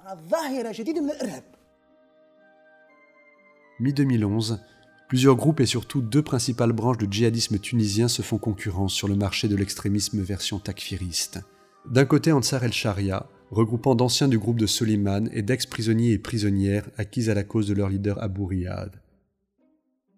Mi-2011, 3.79 4.59
plusieurs 5.09 5.35
groupes 5.35 5.59
et 5.59 5.65
surtout 5.65 6.01
deux 6.01 6.21
principales 6.21 6.71
branches 6.71 6.99
de 6.99 7.11
djihadisme 7.11 7.57
tunisien 7.57 8.07
se 8.07 8.21
font 8.21 8.37
concurrence 8.37 8.93
sur 8.93 9.07
le 9.07 9.15
marché 9.15 9.47
de 9.49 9.55
l'extrémisme 9.55 10.21
version 10.21 10.59
takfiriste. 10.59 11.41
D'un 11.89 12.05
côté, 12.05 12.31
Ansar 12.31 12.63
el-Sharia, 12.63 13.27
regroupant 13.49 13.95
d'anciens 13.95 14.27
du 14.27 14.37
groupe 14.37 14.59
de 14.59 14.67
Soliman 14.67 15.27
et 15.33 15.41
d'ex-prisonniers 15.41 16.11
et 16.11 16.19
prisonnières 16.19 16.87
acquis 16.97 17.29
à 17.29 17.33
la 17.33 17.43
cause 17.43 17.67
de 17.67 17.73
leur 17.73 17.89
leader 17.89 18.21
Abu 18.21 18.43
Riyad. 18.43 19.01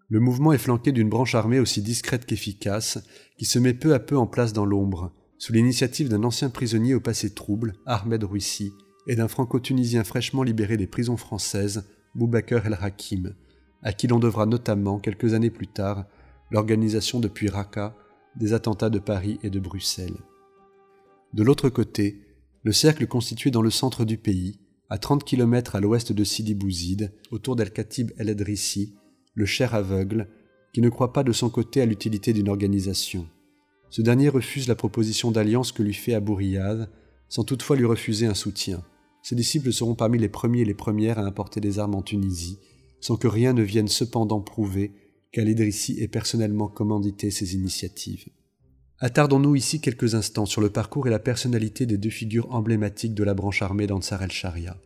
Le 0.10 0.20
mouvement 0.20 0.52
est 0.52 0.58
flanqué 0.58 0.92
d'une 0.92 1.10
branche 1.10 1.36
armée 1.36 1.60
aussi 1.60 1.82
discrète 1.82 2.26
qu'efficace, 2.26 3.00
qui 3.38 3.46
se 3.46 3.60
met 3.60 3.74
peu 3.74 3.94
à 3.94 4.00
peu 4.00 4.18
en 4.18 4.28
place 4.28 4.52
dans 4.52 4.66
l'ombre, 4.66 5.14
sous 5.38 5.54
l'initiative 5.54 6.10
d'un 6.10 6.26
ancien 6.26 6.50
prisonnier 6.50 6.96
au 6.96 7.00
passé 7.00 7.34
trouble, 7.34 7.76
Ahmed 7.86 8.26
Rouissi, 8.26 8.74
et 9.08 9.16
d'un 9.16 9.30
franco-tunisien 9.30 10.04
fraîchement 10.04 10.44
libéré 10.44 10.76
des 10.76 10.86
prisons 10.86 11.16
françaises, 11.16 11.86
Boubaker 12.14 12.60
el-Hakim, 12.66 13.34
à 13.84 13.94
qui 13.94 14.08
l'on 14.08 14.20
devra 14.20 14.46
notamment, 14.46 15.00
quelques 15.00 15.34
années 15.34 15.50
plus 15.50 15.68
tard, 15.68 16.06
l'organisation 16.52 17.20
depuis 17.20 17.50
Raqqa 17.50 17.96
des 18.36 18.54
attentats 18.54 18.90
de 18.90 19.00
Paris 19.00 19.40
et 19.44 19.50
de 19.50 19.60
Bruxelles. 19.60 20.18
De 21.34 21.44
l'autre 21.44 21.70
côté, 21.70 22.22
le 22.64 22.72
cercle 22.72 23.08
constitué 23.08 23.52
dans 23.52 23.62
le 23.62 23.70
centre 23.70 24.06
du 24.06 24.18
pays, 24.18 24.60
à 24.90 24.98
30 24.98 25.24
km 25.24 25.76
à 25.76 25.80
l'ouest 25.80 26.12
de 26.12 26.24
Sidi 26.24 26.54
Bouzid, 26.54 27.14
autour 27.32 27.56
d'Al-Khatib 27.56 28.12
el-Adrissi, 28.18 28.94
le 29.34 29.46
cher 29.46 29.74
aveugle, 29.74 30.28
qui 30.74 30.82
ne 30.82 30.90
croit 30.90 31.14
pas 31.14 31.24
de 31.24 31.32
son 31.32 31.50
côté 31.50 31.82
à 31.82 31.86
l'utilité 31.86 32.34
d'une 32.34 32.50
organisation. 32.50 33.28
Ce 33.90 34.02
dernier 34.02 34.30
refuse 34.30 34.68
la 34.68 34.76
proposition 34.76 35.32
d'alliance 35.32 35.72
que 35.72 35.84
lui 35.84 35.94
fait 35.94 36.14
Abou 36.14 36.36
Riyad, 36.36 36.90
sans 37.30 37.44
toutefois 37.44 37.76
lui 37.76 37.86
refuser 37.86 38.26
un 38.26 38.34
soutien. 38.34 38.84
Ses 39.22 39.36
disciples 39.36 39.72
seront 39.72 39.96
parmi 39.96 40.18
les 40.18 40.30
premiers 40.30 40.62
et 40.62 40.66
les 40.66 40.74
premières 40.74 41.20
à 41.20 41.24
importer 41.24 41.60
des 41.60 41.80
armes 41.80 41.96
en 41.96 42.02
Tunisie, 42.02 42.58
sans 43.02 43.18
que 43.18 43.28
rien 43.28 43.54
ne 43.54 43.64
vienne 43.64 43.90
cependant 43.90 44.40
prouver 44.40 44.94
qu'Al-Idrissi 45.32 46.02
ait 46.02 46.08
personnellement 46.08 46.68
commandité 46.68 47.32
ces 47.32 47.56
initiatives. 47.56 48.28
Attardons-nous 49.00 49.56
ici 49.56 49.82
quelques 49.82 50.14
instants 50.14 50.46
sur 50.46 50.62
le 50.62 50.70
parcours 50.70 51.08
et 51.08 51.12
la 51.12 51.20
personnalité 51.20 51.86
des 51.86 51.98
deux 51.98 52.10
figures 52.10 52.54
emblématiques 52.54 53.16
de 53.16 53.24
la 53.24 53.34
branche 53.34 53.64
armée 53.64 53.88
d'Ansar 53.88 54.22
el-Sharia. 54.22 54.78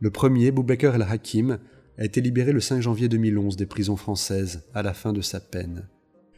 Le 0.00 0.10
premier, 0.10 0.50
Boubaker 0.50 0.94
el-Hakim, 0.94 1.58
a 1.98 2.04
été 2.04 2.20
libéré 2.20 2.52
le 2.52 2.60
5 2.60 2.80
janvier 2.80 3.08
2011 3.08 3.56
des 3.56 3.66
prisons 3.66 3.96
françaises, 3.96 4.62
à 4.72 4.82
la 4.82 4.94
fin 4.94 5.12
de 5.12 5.20
sa 5.20 5.40
peine. 5.40 5.88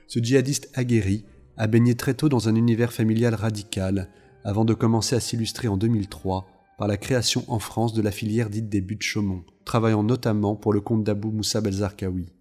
Ce 0.09 0.19
djihadiste 0.19 0.71
aguerri 0.75 1.25
a 1.57 1.67
baigné 1.67 1.95
très 1.95 2.15
tôt 2.15 2.29
dans 2.29 2.49
un 2.49 2.55
univers 2.55 2.93
familial 2.93 3.35
radical, 3.35 4.09
avant 4.43 4.65
de 4.65 4.75
commencer 4.75 5.15
à 5.15 5.21
s'illustrer 5.21 5.69
en 5.69 5.77
2003 5.77 6.60
par 6.81 6.89
la 6.89 6.97
création 6.97 7.45
en 7.49 7.59
France 7.59 7.93
de 7.93 8.01
la 8.01 8.11
filière 8.11 8.49
dite 8.49 8.71
des 8.71 8.81
buts 8.81 8.97
de 8.97 9.03
Chaumont, 9.03 9.45
travaillant 9.67 10.03
notamment 10.03 10.57
pour 10.57 10.73
le 10.73 10.81
compte 10.81 11.05
d'Abou 11.05 11.31
Moussa 11.31 11.61
Belzarkawi. 11.61 12.33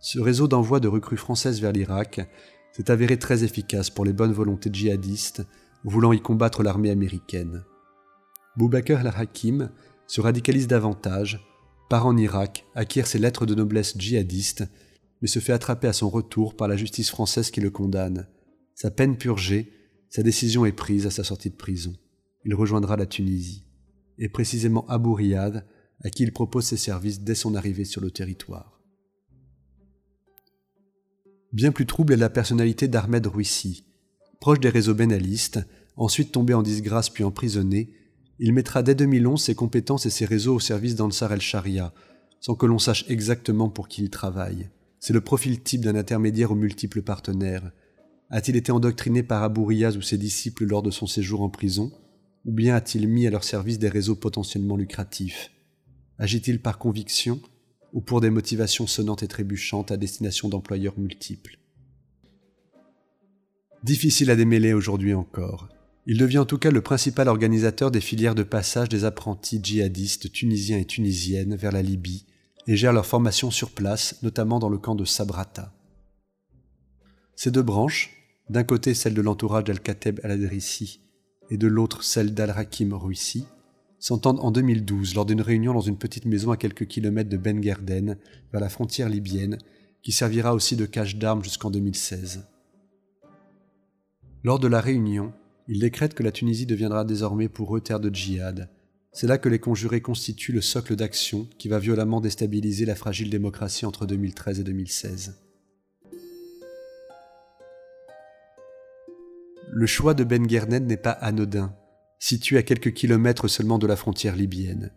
Ce 0.00 0.18
réseau 0.18 0.48
d'envoi 0.48 0.80
de 0.80 0.88
recrues 0.88 1.16
françaises 1.16 1.60
vers 1.60 1.70
l'Irak 1.70 2.28
s'est 2.72 2.90
avéré 2.90 3.16
très 3.16 3.44
efficace 3.44 3.90
pour 3.90 4.04
les 4.04 4.12
bonnes 4.12 4.32
volontés 4.32 4.70
djihadistes 4.72 5.46
voulant 5.84 6.12
y 6.12 6.20
combattre 6.20 6.64
l'armée 6.64 6.90
américaine. 6.90 7.62
Boubaker 8.56 8.96
al-Hakim 8.96 9.70
se 10.08 10.20
radicalise 10.20 10.66
davantage, 10.66 11.40
part 11.88 12.06
en 12.08 12.16
Irak, 12.16 12.66
acquiert 12.74 13.06
ses 13.06 13.20
lettres 13.20 13.46
de 13.46 13.54
noblesse 13.54 13.96
djihadistes 13.96 14.64
mais 15.22 15.28
se 15.28 15.38
fait 15.38 15.52
attraper 15.52 15.86
à 15.86 15.92
son 15.92 16.10
retour 16.10 16.56
par 16.56 16.66
la 16.66 16.76
justice 16.76 17.10
française 17.10 17.52
qui 17.52 17.60
le 17.60 17.70
condamne. 17.70 18.26
Sa 18.74 18.90
peine 18.90 19.16
purgée, 19.16 19.70
sa 20.10 20.24
décision 20.24 20.66
est 20.66 20.72
prise 20.72 21.06
à 21.06 21.12
sa 21.12 21.22
sortie 21.22 21.50
de 21.50 21.54
prison. 21.54 21.94
Il 22.44 22.54
rejoindra 22.54 22.96
la 22.96 23.06
Tunisie, 23.06 23.64
et 24.18 24.28
précisément 24.28 24.86
Abou 24.88 25.14
Riyad, 25.14 25.66
à 26.02 26.10
qui 26.10 26.22
il 26.22 26.32
propose 26.32 26.64
ses 26.64 26.76
services 26.76 27.20
dès 27.20 27.34
son 27.34 27.54
arrivée 27.54 27.84
sur 27.84 28.00
le 28.00 28.10
territoire. 28.10 28.80
Bien 31.52 31.72
plus 31.72 31.86
trouble 31.86 32.12
est 32.12 32.16
la 32.16 32.30
personnalité 32.30 32.88
d'Ahmed 32.88 33.26
Rouissi. 33.26 33.84
Proche 34.40 34.60
des 34.60 34.68
réseaux 34.68 34.94
bénalistes, 34.94 35.60
ensuite 35.96 36.32
tombé 36.32 36.52
en 36.52 36.62
disgrâce 36.62 37.10
puis 37.10 37.24
emprisonné, 37.24 37.92
il 38.40 38.52
mettra 38.52 38.82
dès 38.82 38.94
2011 38.94 39.40
ses 39.40 39.54
compétences 39.54 40.06
et 40.06 40.10
ses 40.10 40.24
réseaux 40.24 40.56
au 40.56 40.60
service 40.60 40.96
d'Ansar 40.96 41.32
el-Sharia, 41.32 41.94
sans 42.40 42.56
que 42.56 42.66
l'on 42.66 42.80
sache 42.80 43.04
exactement 43.08 43.70
pour 43.70 43.88
qui 43.88 44.02
il 44.02 44.10
travaille. 44.10 44.68
C'est 44.98 45.12
le 45.12 45.20
profil 45.20 45.62
type 45.62 45.82
d'un 45.82 45.94
intermédiaire 45.94 46.50
aux 46.50 46.56
multiples 46.56 47.02
partenaires. 47.02 47.70
A-t-il 48.30 48.56
été 48.56 48.72
endoctriné 48.72 49.22
par 49.22 49.42
Abou 49.42 49.64
Riyaz 49.64 49.96
ou 49.96 50.02
ses 50.02 50.18
disciples 50.18 50.64
lors 50.64 50.82
de 50.82 50.90
son 50.90 51.06
séjour 51.06 51.42
en 51.42 51.50
prison? 51.50 51.92
Ou 52.44 52.52
bien 52.52 52.74
a-t-il 52.74 53.08
mis 53.08 53.26
à 53.26 53.30
leur 53.30 53.44
service 53.44 53.78
des 53.78 53.88
réseaux 53.88 54.16
potentiellement 54.16 54.76
lucratifs? 54.76 55.50
Agit-il 56.18 56.60
par 56.60 56.78
conviction 56.78 57.40
ou 57.92 58.00
pour 58.00 58.20
des 58.20 58.30
motivations 58.30 58.86
sonnantes 58.86 59.22
et 59.22 59.28
trébuchantes 59.28 59.90
à 59.90 59.96
destination 59.96 60.48
d'employeurs 60.48 60.98
multiples? 60.98 61.58
Difficile 63.82 64.30
à 64.30 64.36
démêler 64.36 64.72
aujourd'hui 64.72 65.14
encore. 65.14 65.68
Il 66.06 66.18
devient 66.18 66.38
en 66.38 66.44
tout 66.44 66.58
cas 66.58 66.70
le 66.70 66.82
principal 66.82 67.28
organisateur 67.28 67.90
des 67.90 68.00
filières 68.00 68.34
de 68.34 68.42
passage 68.42 68.90
des 68.90 69.04
apprentis 69.04 69.60
djihadistes 69.62 70.30
tunisiens 70.30 70.78
et 70.78 70.84
tunisiennes 70.84 71.56
vers 71.56 71.72
la 71.72 71.82
Libye 71.82 72.26
et 72.66 72.76
gèrent 72.76 72.92
leur 72.92 73.06
formation 73.06 73.50
sur 73.50 73.70
place, 73.70 74.22
notamment 74.22 74.58
dans 74.58 74.68
le 74.68 74.78
camp 74.78 74.94
de 74.94 75.04
Sabrata. 75.04 75.72
Ces 77.36 77.50
deux 77.50 77.62
branches, 77.62 78.10
d'un 78.50 78.64
côté 78.64 78.92
celle 78.92 79.14
de 79.14 79.22
l'entourage 79.22 79.64
d'Al-Kateb 79.64 80.20
al-Adrissi 80.22 81.00
et 81.54 81.56
de 81.56 81.68
l'autre 81.68 82.02
celle 82.02 82.34
d'Al-Hakim 82.34 82.92
Rouissi, 82.94 83.46
s'entendent 84.00 84.40
en 84.40 84.50
2012 84.50 85.14
lors 85.14 85.24
d'une 85.24 85.40
réunion 85.40 85.72
dans 85.72 85.80
une 85.80 85.96
petite 85.96 86.24
maison 86.24 86.50
à 86.50 86.56
quelques 86.56 86.88
kilomètres 86.88 87.30
de 87.30 87.36
Ben 87.36 87.62
Gerden, 87.62 88.18
vers 88.50 88.60
la 88.60 88.68
frontière 88.68 89.08
libyenne, 89.08 89.58
qui 90.02 90.10
servira 90.10 90.52
aussi 90.52 90.74
de 90.74 90.84
cache 90.84 91.14
d'armes 91.14 91.44
jusqu'en 91.44 91.70
2016. 91.70 92.44
Lors 94.42 94.58
de 94.58 94.66
la 94.66 94.80
réunion, 94.80 95.32
ils 95.68 95.78
décrètent 95.78 96.14
que 96.14 96.24
la 96.24 96.32
Tunisie 96.32 96.66
deviendra 96.66 97.04
désormais 97.04 97.48
pour 97.48 97.76
eux 97.76 97.80
terre 97.80 98.00
de 98.00 98.12
djihad, 98.12 98.68
c'est 99.12 99.28
là 99.28 99.38
que 99.38 99.48
les 99.48 99.60
conjurés 99.60 100.00
constituent 100.00 100.50
le 100.50 100.60
socle 100.60 100.96
d'action 100.96 101.46
qui 101.56 101.68
va 101.68 101.78
violemment 101.78 102.20
déstabiliser 102.20 102.84
la 102.84 102.96
fragile 102.96 103.30
démocratie 103.30 103.86
entre 103.86 104.06
2013 104.06 104.58
et 104.58 104.64
2016. 104.64 105.43
Le 109.76 109.86
choix 109.86 110.14
de 110.14 110.22
Ben 110.22 110.48
Gerned 110.48 110.86
n'est 110.86 110.96
pas 110.96 111.10
anodin, 111.10 111.74
situé 112.20 112.58
à 112.58 112.62
quelques 112.62 112.92
kilomètres 112.92 113.48
seulement 113.48 113.80
de 113.80 113.88
la 113.88 113.96
frontière 113.96 114.36
libyenne. 114.36 114.92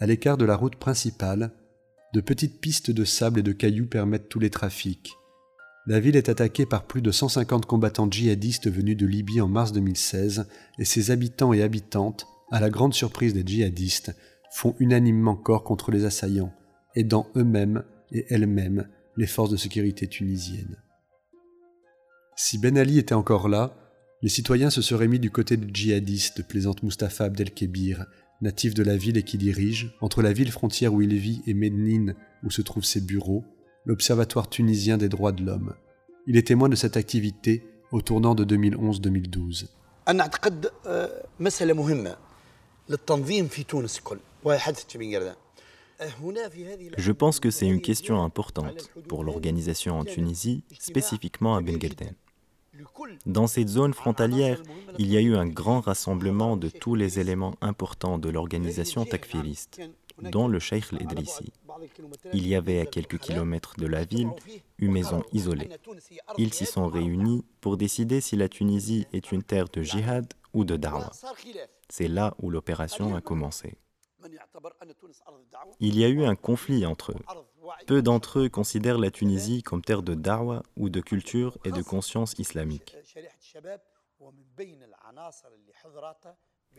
À 0.00 0.06
l'écart 0.06 0.36
de 0.36 0.44
la 0.44 0.56
route 0.56 0.74
principale, 0.74 1.52
de 2.12 2.20
petites 2.20 2.60
pistes 2.60 2.90
de 2.90 3.04
sable 3.04 3.38
et 3.38 3.44
de 3.44 3.52
cailloux 3.52 3.86
permettent 3.86 4.28
tous 4.28 4.40
les 4.40 4.50
trafics. 4.50 5.12
La 5.86 6.00
ville 6.00 6.16
est 6.16 6.28
attaquée 6.28 6.66
par 6.66 6.88
plus 6.88 7.02
de 7.02 7.12
150 7.12 7.66
combattants 7.66 8.10
djihadistes 8.10 8.68
venus 8.68 8.96
de 8.96 9.06
Libye 9.06 9.40
en 9.40 9.46
mars 9.46 9.70
2016 9.70 10.48
et 10.80 10.84
ses 10.84 11.12
habitants 11.12 11.52
et 11.52 11.62
habitantes 11.62 12.26
à 12.50 12.58
la 12.58 12.68
grande 12.68 12.94
surprise 12.94 13.32
des 13.32 13.46
djihadistes, 13.46 14.16
font 14.50 14.74
unanimement 14.80 15.36
corps 15.36 15.62
contre 15.62 15.92
les 15.92 16.04
assaillants, 16.04 16.52
aidant 16.96 17.28
eux-mêmes 17.36 17.84
et 18.10 18.26
elles-mêmes 18.28 18.88
les 19.16 19.28
forces 19.28 19.50
de 19.50 19.56
sécurité 19.56 20.08
tunisiennes. 20.08 20.82
Si 22.34 22.58
Ben 22.58 22.76
Ali 22.76 22.98
était 22.98 23.14
encore 23.14 23.48
là, 23.48 23.76
les 24.22 24.28
citoyens 24.28 24.70
se 24.70 24.82
seraient 24.82 25.08
mis 25.08 25.18
du 25.18 25.30
côté 25.30 25.56
des 25.56 25.68
djihadistes, 25.72 26.46
plaisante 26.46 26.82
Mustapha 26.82 27.24
Abdelkébir, 27.24 28.04
natif 28.42 28.74
de 28.74 28.82
la 28.82 28.96
ville 28.96 29.16
et 29.16 29.22
qui 29.22 29.38
dirige, 29.38 29.96
entre 30.00 30.22
la 30.22 30.32
ville 30.32 30.50
frontière 30.50 30.92
où 30.92 31.00
il 31.00 31.16
vit 31.16 31.42
et 31.46 31.54
Mednine 31.54 32.14
où 32.42 32.50
se 32.50 32.62
trouvent 32.62 32.84
ses 32.84 33.00
bureaux, 33.00 33.44
l'Observatoire 33.86 34.48
tunisien 34.48 34.98
des 34.98 35.08
droits 35.08 35.32
de 35.32 35.44
l'homme. 35.44 35.74
Il 36.26 36.36
est 36.36 36.46
témoin 36.46 36.68
de 36.68 36.76
cette 36.76 36.96
activité 36.96 37.64
au 37.92 38.02
tournant 38.02 38.34
de 38.34 38.44
2011-2012. 38.44 39.68
Je 46.96 47.12
pense 47.12 47.40
que 47.40 47.50
c'est 47.50 47.66
une 47.66 47.80
question 47.80 48.22
importante 48.22 48.90
pour 49.08 49.24
l'organisation 49.24 49.98
en 49.98 50.04
Tunisie, 50.04 50.64
spécifiquement 50.78 51.56
à 51.56 51.60
Benguelden. 51.60 52.14
Dans 53.26 53.46
cette 53.46 53.68
zone 53.68 53.94
frontalière, 53.94 54.62
il 54.98 55.10
y 55.10 55.16
a 55.16 55.20
eu 55.20 55.36
un 55.36 55.46
grand 55.46 55.80
rassemblement 55.80 56.56
de 56.56 56.68
tous 56.68 56.94
les 56.94 57.18
éléments 57.18 57.54
importants 57.60 58.18
de 58.18 58.28
l'organisation 58.28 59.04
takfiriste, 59.04 59.80
dont 60.22 60.48
le 60.48 60.58
Sheikh 60.58 60.92
l'Idrissi. 60.92 61.52
Il 62.32 62.46
y 62.46 62.54
avait 62.54 62.80
à 62.80 62.86
quelques 62.86 63.18
kilomètres 63.18 63.74
de 63.78 63.86
la 63.86 64.04
ville 64.04 64.30
une 64.78 64.92
maison 64.92 65.22
isolée. 65.32 65.70
Ils 66.36 66.52
s'y 66.52 66.66
sont 66.66 66.88
réunis 66.88 67.44
pour 67.60 67.76
décider 67.76 68.20
si 68.20 68.36
la 68.36 68.48
Tunisie 68.48 69.06
est 69.12 69.32
une 69.32 69.42
terre 69.42 69.68
de 69.68 69.82
jihad 69.82 70.32
ou 70.52 70.64
de 70.64 70.76
da'wah. 70.76 71.12
C'est 71.88 72.08
là 72.08 72.34
où 72.40 72.50
l'opération 72.50 73.14
a 73.14 73.20
commencé. 73.20 73.74
Il 75.80 75.98
y 75.98 76.04
a 76.04 76.08
eu 76.08 76.24
un 76.24 76.36
conflit 76.36 76.84
entre 76.86 77.12
eux. 77.12 77.24
Peu 77.86 78.02
d'entre 78.02 78.40
eux 78.40 78.48
considèrent 78.48 78.98
la 78.98 79.10
Tunisie 79.10 79.62
comme 79.62 79.82
terre 79.82 80.02
de 80.02 80.14
darwa 80.14 80.62
ou 80.76 80.88
de 80.88 81.00
culture 81.00 81.58
et 81.64 81.70
de 81.70 81.82
conscience 81.82 82.34
islamique. 82.38 82.96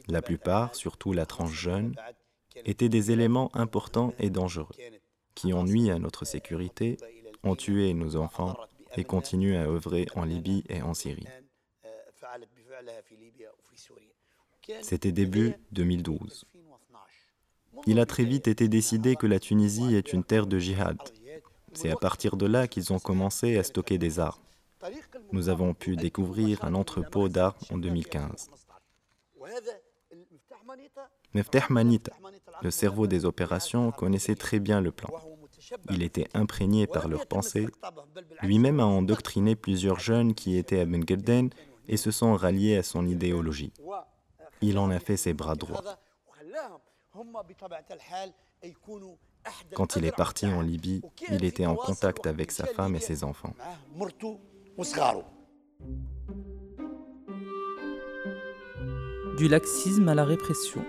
La 0.08 0.22
plupart, 0.22 0.76
surtout 0.76 1.14
la 1.14 1.26
tranche 1.26 1.54
jeune, 1.54 1.96
étaient 2.66 2.90
des 2.90 3.12
éléments 3.12 3.50
importants 3.56 4.14
et 4.20 4.30
dangereux, 4.30 4.76
qui 5.36 5.54
ont 5.54 5.64
nui 5.64 5.92
à 5.92 6.00
notre 6.00 6.26
sécurité, 6.26 6.98
ont 7.44 7.56
tué 7.56 7.94
nos 7.94 8.16
enfants 8.16 8.56
et 8.96 9.04
continuent 9.04 9.58
à 9.58 9.68
œuvrer 9.68 10.08
en 10.16 10.26
Libye 10.26 10.64
et 10.70 10.82
en 10.82 10.94
Syrie. 10.94 11.28
C'était 14.82 15.12
début 15.12 15.56
2012 15.72 16.46
il 17.88 18.00
a 18.00 18.06
très 18.06 18.24
vite 18.24 18.48
été 18.48 18.68
décidé 18.68 19.16
que 19.16 19.28
la 19.28 19.40
Tunisie 19.40 19.96
est 19.96 20.14
une 20.14 20.24
terre 20.24 20.48
de 20.48 20.60
djihad. 20.60 20.98
C'est 21.74 21.90
à 21.90 21.96
partir 21.96 22.36
de 22.38 22.46
là 22.46 22.68
qu'ils 22.68 22.92
ont 22.92 23.00
commencé 23.00 23.58
à 23.58 23.64
stocker 23.64 23.98
des 23.98 24.20
armes. 24.20 24.42
Nous 25.32 25.50
avons 25.50 25.74
pu 25.74 25.96
découvrir 25.96 26.64
un 26.64 26.74
entrepôt 26.74 27.30
d'armes 27.30 27.58
en 27.72 27.78
2015. 27.78 28.50
Mefteh 31.34 31.70
Manita, 31.70 32.14
le 32.62 32.72
cerveau 32.72 33.08
des 33.08 33.26
opérations, 33.26 33.92
connaissait 33.92 34.36
très 34.36 34.60
bien 34.60 34.82
le 34.82 34.92
plan. 34.92 35.10
Il 35.90 36.04
était 36.04 36.28
imprégné 36.34 36.88
par 36.88 37.08
leurs 37.08 37.26
pensées. 37.26 37.68
Lui-même 38.42 38.80
a 38.80 38.86
endoctriné 38.86 39.56
plusieurs 39.56 40.00
jeunes 40.00 40.34
qui 40.34 40.58
étaient 40.58 40.82
à 40.82 40.86
Ben 40.86 41.50
et 41.88 41.98
se 41.98 42.12
sont 42.12 42.36
ralliés 42.36 42.78
à 42.78 42.84
son 42.84 43.08
idéologie. 43.08 43.74
Il 44.62 44.78
en 44.78 44.90
a 44.90 45.00
fait 45.00 45.18
ses 45.18 45.34
bras 45.34 45.56
droits. 45.56 45.84
Quand 49.74 49.96
il 49.96 50.06
est 50.06 50.16
parti 50.16 50.46
en 50.46 50.62
Libye, 50.62 51.02
il 51.30 51.44
était 51.44 51.66
en 51.66 51.76
contact 51.76 52.28
avec 52.28 52.52
sa 52.52 52.66
femme 52.66 52.96
et 52.96 53.00
ses 53.00 53.24
enfants. 53.24 53.54
Du 59.38 59.48
laxisme 59.48 60.08
à 60.08 60.16
la 60.16 60.24
répression. 60.24 60.86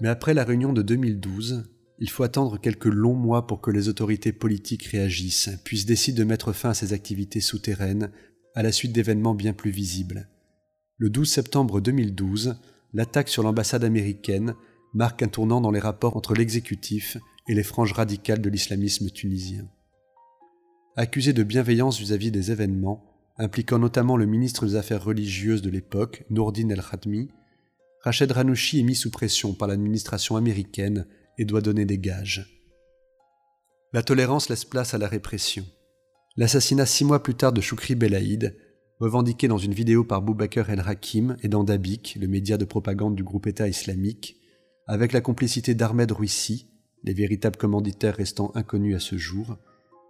Mais 0.00 0.08
après 0.08 0.34
la 0.34 0.44
réunion 0.44 0.72
de 0.72 0.82
2012, 0.82 1.64
il 1.98 2.08
faut 2.08 2.22
attendre 2.22 2.58
quelques 2.58 2.86
longs 2.86 3.14
mois 3.14 3.46
pour 3.46 3.60
que 3.60 3.70
les 3.70 3.88
autorités 3.88 4.32
politiques 4.32 4.84
réagissent, 4.84 5.50
puissent 5.64 5.84
décider 5.84 6.18
de 6.20 6.24
mettre 6.24 6.52
fin 6.52 6.70
à 6.70 6.74
ces 6.74 6.94
activités 6.94 7.40
souterraines 7.40 8.10
à 8.54 8.62
la 8.62 8.72
suite 8.72 8.92
d'événements 8.92 9.34
bien 9.34 9.52
plus 9.52 9.70
visibles. 9.70 10.28
Le 10.98 11.10
12 11.10 11.30
septembre 11.30 11.80
2012, 11.80 12.56
l'attaque 12.92 13.28
sur 13.28 13.42
l'ambassade 13.42 13.84
américaine 13.84 14.54
marque 14.92 15.22
un 15.22 15.28
tournant 15.28 15.60
dans 15.60 15.70
les 15.70 15.80
rapports 15.80 16.16
entre 16.16 16.34
l'exécutif 16.34 17.16
et 17.48 17.54
les 17.54 17.62
franges 17.62 17.92
radicales 17.92 18.40
de 18.40 18.50
l'islamisme 18.50 19.10
tunisien. 19.10 19.68
Accusé 20.96 21.32
de 21.32 21.42
bienveillance 21.42 21.98
vis-à-vis 21.98 22.30
des 22.30 22.50
événements, 22.50 23.04
impliquant 23.38 23.78
notamment 23.78 24.16
le 24.16 24.26
ministre 24.26 24.66
des 24.66 24.76
Affaires 24.76 25.04
religieuses 25.04 25.62
de 25.62 25.70
l'époque, 25.70 26.24
Nourdin 26.30 26.68
el-Khatmi, 26.68 27.28
Rached 28.02 28.32
Ranouchi 28.32 28.80
est 28.80 28.84
mis 28.84 28.94
sous 28.94 29.10
pression 29.10 29.52
par 29.52 29.68
l'administration 29.68 30.36
américaine 30.36 31.06
et 31.38 31.44
doit 31.44 31.60
donner 31.60 31.84
des 31.84 31.98
gages. 31.98 32.64
La 33.92 34.02
tolérance 34.02 34.48
laisse 34.48 34.64
place 34.64 34.94
à 34.94 34.98
la 34.98 35.08
répression. 35.08 35.64
L'assassinat 36.36 36.86
six 36.86 37.04
mois 37.04 37.22
plus 37.22 37.34
tard 37.34 37.52
de 37.52 37.60
Choukri 37.60 37.96
Belaïd, 37.96 38.56
revendiqué 39.00 39.48
dans 39.48 39.58
une 39.58 39.74
vidéo 39.74 40.04
par 40.04 40.22
Boubaker 40.22 40.70
el-Hakim 40.70 41.36
et 41.42 41.48
dans 41.48 41.64
Dabik, 41.64 42.16
le 42.20 42.28
média 42.28 42.56
de 42.56 42.64
propagande 42.64 43.16
du 43.16 43.24
groupe 43.24 43.48
État 43.48 43.66
islamique, 43.66 44.36
avec 44.86 45.12
la 45.12 45.20
complicité 45.20 45.74
d'Ahmed 45.74 46.12
Rouissi, 46.12 46.70
les 47.02 47.14
véritables 47.14 47.56
commanditaires 47.56 48.14
restant 48.14 48.52
inconnus 48.54 48.94
à 48.94 49.00
ce 49.00 49.18
jour, 49.18 49.56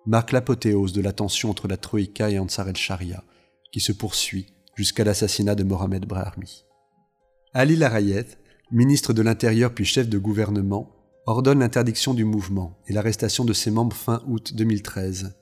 marque 0.05 0.33
l'apothéose 0.33 0.93
de 0.93 1.01
la 1.01 1.13
tension 1.13 1.49
entre 1.49 1.69
la 1.69 1.79
Troïka 1.79 2.31
et 2.31 2.39
Ansar 2.39 2.69
el-Sharia, 2.69 3.25
qui 3.73 3.81
se 3.81 3.93
poursuit 3.93 4.53
jusqu'à 4.75 5.05
l'assassinat 5.05 5.55
de 5.55 5.65
Mohamed 5.65 6.05
Brahmi. 6.05 6.65
Ali 7.55 7.77
Larayet, 7.77 8.27
ministre 8.71 9.15
de 9.15 9.23
l'Intérieur 9.23 9.73
puis 9.73 9.87
chef 9.87 10.09
de 10.09 10.19
gouvernement, 10.19 10.93
ordonne 11.27 11.61
l'interdiction 11.61 12.13
du 12.13 12.25
mouvement 12.27 12.79
et 12.89 12.93
l'arrestation 12.93 13.45
de 13.45 13.53
ses 13.55 13.71
membres 13.71 13.97
fin 13.97 14.23
août 14.27 14.55
2013, 14.55 15.35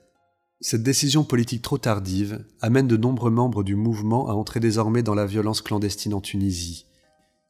cette 0.61 0.83
décision 0.83 1.23
politique 1.23 1.61
trop 1.61 1.77
tardive 1.77 2.43
amène 2.59 2.87
de 2.87 2.97
nombreux 2.97 3.31
membres 3.31 3.63
du 3.63 3.75
mouvement 3.75 4.27
à 4.27 4.33
entrer 4.33 4.59
désormais 4.59 5.03
dans 5.03 5.15
la 5.15 5.25
violence 5.25 5.61
clandestine 5.61 6.13
en 6.13 6.19
Tunisie, 6.19 6.85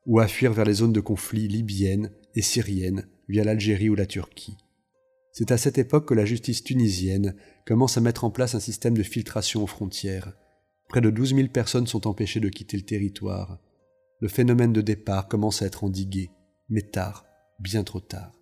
ou 0.05 0.19
à 0.19 0.27
fuir 0.27 0.53
vers 0.53 0.65
les 0.65 0.75
zones 0.75 0.93
de 0.93 0.99
conflit 0.99 1.47
libyennes 1.47 2.11
et 2.35 2.43
syriennes 2.43 3.07
via 3.27 3.43
l'Algérie 3.43 3.89
ou 3.89 3.95
la 3.95 4.05
Turquie. 4.05 4.57
C'est 5.33 5.51
à 5.51 5.57
cette 5.57 5.79
époque 5.79 6.07
que 6.07 6.13
la 6.13 6.25
justice 6.25 6.63
tunisienne 6.63 7.35
commence 7.65 7.97
à 7.97 8.01
mettre 8.01 8.25
en 8.25 8.29
place 8.29 8.53
un 8.53 8.59
système 8.59 8.95
de 8.97 9.03
filtration 9.03 9.63
aux 9.63 9.67
frontières. 9.67 10.33
Près 10.87 11.01
de 11.01 11.09
12 11.09 11.35
000 11.35 11.47
personnes 11.47 11.87
sont 11.87 12.07
empêchées 12.07 12.39
de 12.39 12.49
quitter 12.49 12.77
le 12.77 12.83
territoire. 12.83 13.59
Le 14.21 14.27
phénomène 14.27 14.73
de 14.73 14.81
départ 14.81 15.27
commence 15.27 15.61
à 15.61 15.65
être 15.65 15.83
endigué, 15.83 16.29
mais 16.69 16.81
tard, 16.81 17.25
bien 17.59 17.83
trop 17.83 18.01
tard. 18.01 18.33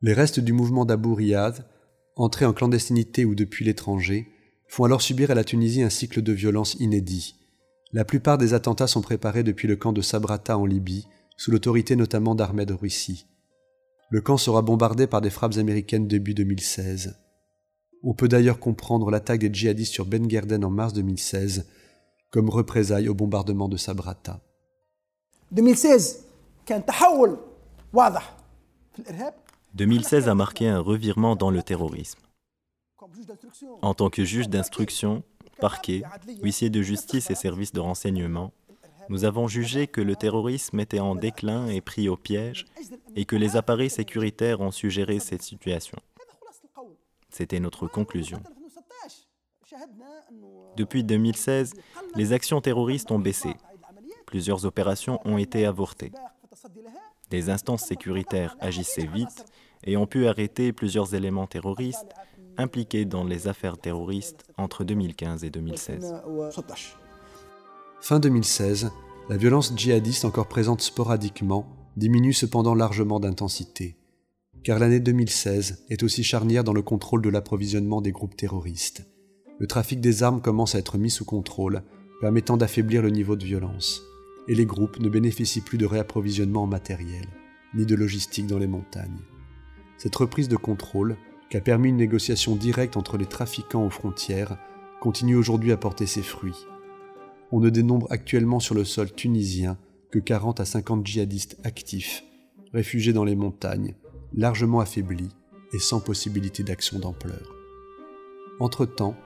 Les 0.00 0.12
restes 0.12 0.40
du 0.40 0.52
mouvement 0.52 0.84
d'Abou 0.84 1.14
Riyad 1.14 1.66
entrés 2.16 2.44
en 2.44 2.52
clandestinité 2.52 3.24
ou 3.24 3.34
depuis 3.34 3.64
l'étranger, 3.64 4.28
font 4.68 4.84
alors 4.84 5.02
subir 5.02 5.30
à 5.30 5.34
la 5.34 5.44
Tunisie 5.44 5.82
un 5.82 5.90
cycle 5.90 6.22
de 6.22 6.32
violence 6.32 6.74
inédit. 6.74 7.36
La 7.92 8.04
plupart 8.04 8.38
des 8.38 8.54
attentats 8.54 8.86
sont 8.86 9.02
préparés 9.02 9.42
depuis 9.42 9.68
le 9.68 9.76
camp 9.76 9.92
de 9.92 10.02
Sabrata 10.02 10.58
en 10.58 10.66
Libye, 10.66 11.06
sous 11.36 11.50
l'autorité 11.50 11.96
notamment 11.96 12.34
d'Ahmed 12.34 12.70
Russi. 12.70 13.26
Le 14.10 14.20
camp 14.20 14.36
sera 14.36 14.62
bombardé 14.62 15.06
par 15.06 15.20
des 15.20 15.30
frappes 15.30 15.56
américaines 15.58 16.06
début 16.06 16.34
2016. 16.34 17.16
On 18.02 18.14
peut 18.14 18.28
d'ailleurs 18.28 18.58
comprendre 18.58 19.10
l'attaque 19.10 19.40
des 19.40 19.52
djihadistes 19.52 19.92
sur 19.92 20.06
Ben 20.06 20.28
Gerden 20.28 20.64
en 20.64 20.70
mars 20.70 20.92
2016 20.92 21.66
comme 22.30 22.50
représailles 22.50 23.08
au 23.08 23.14
bombardement 23.14 23.68
de 23.68 23.76
Sabrata. 23.76 24.40
2016 25.52 26.24
2016 29.74 30.28
a 30.28 30.36
marqué 30.36 30.68
un 30.68 30.78
revirement 30.78 31.34
dans 31.34 31.50
le 31.50 31.60
terrorisme. 31.60 32.20
En 33.82 33.92
tant 33.92 34.08
que 34.08 34.24
juge 34.24 34.48
d'instruction, 34.48 35.24
parquet, 35.58 36.02
huissier 36.42 36.70
de 36.70 36.80
justice 36.80 37.28
et 37.30 37.34
service 37.34 37.72
de 37.72 37.80
renseignement, 37.80 38.52
nous 39.08 39.24
avons 39.24 39.48
jugé 39.48 39.88
que 39.88 40.00
le 40.00 40.14
terrorisme 40.14 40.78
était 40.78 41.00
en 41.00 41.16
déclin 41.16 41.66
et 41.66 41.80
pris 41.80 42.08
au 42.08 42.16
piège 42.16 42.66
et 43.16 43.24
que 43.24 43.34
les 43.34 43.56
appareils 43.56 43.90
sécuritaires 43.90 44.60
ont 44.60 44.70
suggéré 44.70 45.18
cette 45.18 45.42
situation. 45.42 45.98
C'était 47.28 47.60
notre 47.60 47.88
conclusion. 47.88 48.40
Depuis 50.76 51.02
2016, 51.02 51.74
les 52.14 52.32
actions 52.32 52.60
terroristes 52.60 53.10
ont 53.10 53.18
baissé. 53.18 53.54
Plusieurs 54.24 54.66
opérations 54.66 55.20
ont 55.24 55.36
été 55.36 55.66
avortées. 55.66 56.12
Les 57.32 57.50
instances 57.50 57.82
sécuritaires 57.82 58.56
agissaient 58.60 59.06
vite 59.06 59.44
et 59.84 59.96
ont 59.96 60.06
pu 60.06 60.26
arrêter 60.26 60.72
plusieurs 60.72 61.14
éléments 61.14 61.46
terroristes 61.46 62.14
impliqués 62.56 63.04
dans 63.04 63.24
les 63.24 63.48
affaires 63.48 63.78
terroristes 63.78 64.44
entre 64.56 64.84
2015 64.84 65.44
et 65.44 65.50
2016. 65.50 66.14
Fin 68.00 68.20
2016, 68.20 68.90
la 69.28 69.36
violence 69.36 69.72
djihadiste 69.74 70.24
encore 70.24 70.48
présente 70.48 70.82
sporadiquement 70.82 71.66
diminue 71.96 72.32
cependant 72.32 72.74
largement 72.74 73.20
d'intensité, 73.20 73.96
car 74.62 74.78
l'année 74.78 75.00
2016 75.00 75.86
est 75.90 76.02
aussi 76.02 76.24
charnière 76.24 76.64
dans 76.64 76.72
le 76.72 76.82
contrôle 76.82 77.22
de 77.22 77.30
l'approvisionnement 77.30 78.00
des 78.00 78.12
groupes 78.12 78.36
terroristes. 78.36 79.06
Le 79.58 79.66
trafic 79.66 80.00
des 80.00 80.22
armes 80.22 80.40
commence 80.40 80.74
à 80.74 80.78
être 80.78 80.98
mis 80.98 81.10
sous 81.10 81.24
contrôle, 81.24 81.82
permettant 82.20 82.56
d'affaiblir 82.56 83.02
le 83.02 83.10
niveau 83.10 83.36
de 83.36 83.44
violence, 83.44 84.02
et 84.48 84.54
les 84.54 84.66
groupes 84.66 84.98
ne 84.98 85.08
bénéficient 85.08 85.60
plus 85.60 85.78
de 85.78 85.86
réapprovisionnement 85.86 86.64
en 86.64 86.66
matériel, 86.66 87.26
ni 87.74 87.86
de 87.86 87.94
logistique 87.94 88.46
dans 88.46 88.58
les 88.58 88.66
montagnes. 88.66 89.22
Cette 90.04 90.16
reprise 90.16 90.50
de 90.50 90.56
contrôle, 90.58 91.16
qui 91.48 91.56
a 91.56 91.62
permis 91.62 91.88
une 91.88 91.96
négociation 91.96 92.56
directe 92.56 92.98
entre 92.98 93.16
les 93.16 93.24
trafiquants 93.24 93.86
aux 93.86 93.90
frontières, 93.90 94.58
continue 95.00 95.34
aujourd'hui 95.34 95.72
à 95.72 95.78
porter 95.78 96.04
ses 96.04 96.20
fruits. 96.20 96.66
On 97.50 97.58
ne 97.58 97.70
dénombre 97.70 98.06
actuellement 98.10 98.60
sur 98.60 98.74
le 98.74 98.84
sol 98.84 99.10
tunisien 99.10 99.78
que 100.10 100.18
40 100.18 100.60
à 100.60 100.66
50 100.66 101.06
djihadistes 101.06 101.56
actifs, 101.64 102.22
réfugiés 102.74 103.14
dans 103.14 103.24
les 103.24 103.34
montagnes, 103.34 103.94
largement 104.34 104.80
affaiblis 104.80 105.30
et 105.72 105.78
sans 105.78 106.00
possibilité 106.00 106.62
d'action 106.62 106.98
d'ampleur. 106.98 107.54
Entre-temps, 108.60 109.16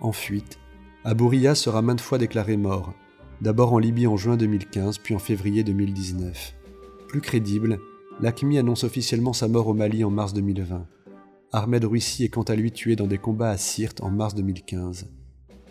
en 0.00 0.10
fuite, 0.10 0.58
Abouria 1.04 1.54
sera 1.54 1.80
maintes 1.80 2.00
fois 2.00 2.18
déclaré 2.18 2.56
mort, 2.56 2.92
d'abord 3.40 3.72
en 3.72 3.78
Libye 3.78 4.08
en 4.08 4.16
juin 4.16 4.36
2015, 4.36 4.98
puis 4.98 5.14
en 5.14 5.20
février 5.20 5.62
2019. 5.62 6.56
Plus 7.06 7.20
crédible, 7.20 7.78
l'ACMI 8.20 8.58
annonce 8.58 8.84
officiellement 8.84 9.32
sa 9.32 9.48
mort 9.48 9.68
au 9.68 9.74
Mali 9.74 10.04
en 10.04 10.10
mars 10.10 10.32
2020. 10.34 10.86
Ahmed 11.52 11.84
Rouissi 11.84 12.24
est 12.24 12.28
quant 12.28 12.42
à 12.42 12.54
lui 12.54 12.72
tué 12.72 12.96
dans 12.96 13.06
des 13.06 13.18
combats 13.18 13.50
à 13.50 13.56
Sirte 13.56 14.02
en 14.02 14.10
mars 14.10 14.34
2015. 14.34 15.06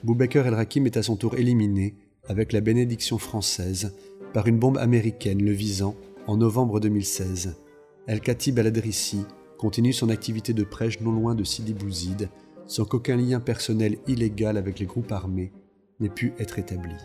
Boubaker 0.03 0.45
el-Rakim 0.45 0.85
est 0.85 0.97
à 0.97 1.03
son 1.03 1.15
tour 1.15 1.35
éliminé, 1.35 1.95
avec 2.27 2.53
la 2.53 2.61
bénédiction 2.61 3.17
française, 3.17 3.95
par 4.33 4.47
une 4.47 4.59
bombe 4.59 4.77
américaine 4.77 5.43
le 5.43 5.51
visant 5.51 5.95
en 6.27 6.37
novembre 6.37 6.79
2016. 6.79 7.55
El-Khatib 8.07 8.59
al-Adrissi 8.59 9.25
continue 9.57 9.93
son 9.93 10.09
activité 10.09 10.53
de 10.53 10.63
prêche 10.63 10.99
non 10.99 11.11
loin 11.11 11.35
de 11.35 11.43
Sidi 11.43 11.73
Bouzid, 11.73 12.29
sans 12.67 12.85
qu'aucun 12.85 13.15
lien 13.15 13.39
personnel 13.39 13.97
illégal 14.07 14.57
avec 14.57 14.79
les 14.79 14.85
groupes 14.85 15.11
armés 15.11 15.53
n'ait 15.99 16.09
pu 16.09 16.33
être 16.39 16.59
établi. 16.59 16.95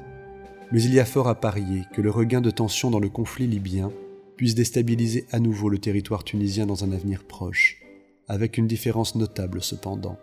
Mais 0.73 0.83
il 0.83 0.93
y 0.93 1.01
a 1.01 1.05
fort 1.05 1.29
à 1.29 1.37
parier 1.37 1.83
que 1.95 2.03
le 2.03 2.11
regain 2.11 2.41
de 2.41 2.51
tension 2.51 2.91
dans 2.91 3.01
le 3.01 3.09
conflit 3.09 3.47
libyen 3.47 3.91
puisse 4.39 4.55
déstabiliser 4.55 5.27
à 5.33 5.41
nouveau 5.41 5.69
le 5.69 5.79
territoire 5.79 6.23
tunisien 6.23 6.65
dans 6.65 6.85
un 6.85 6.93
avenir 6.93 7.25
proche, 7.25 7.83
avec 8.29 8.57
une 8.57 8.69
différence 8.69 9.17
notable 9.17 9.61
cependant. 9.61 10.17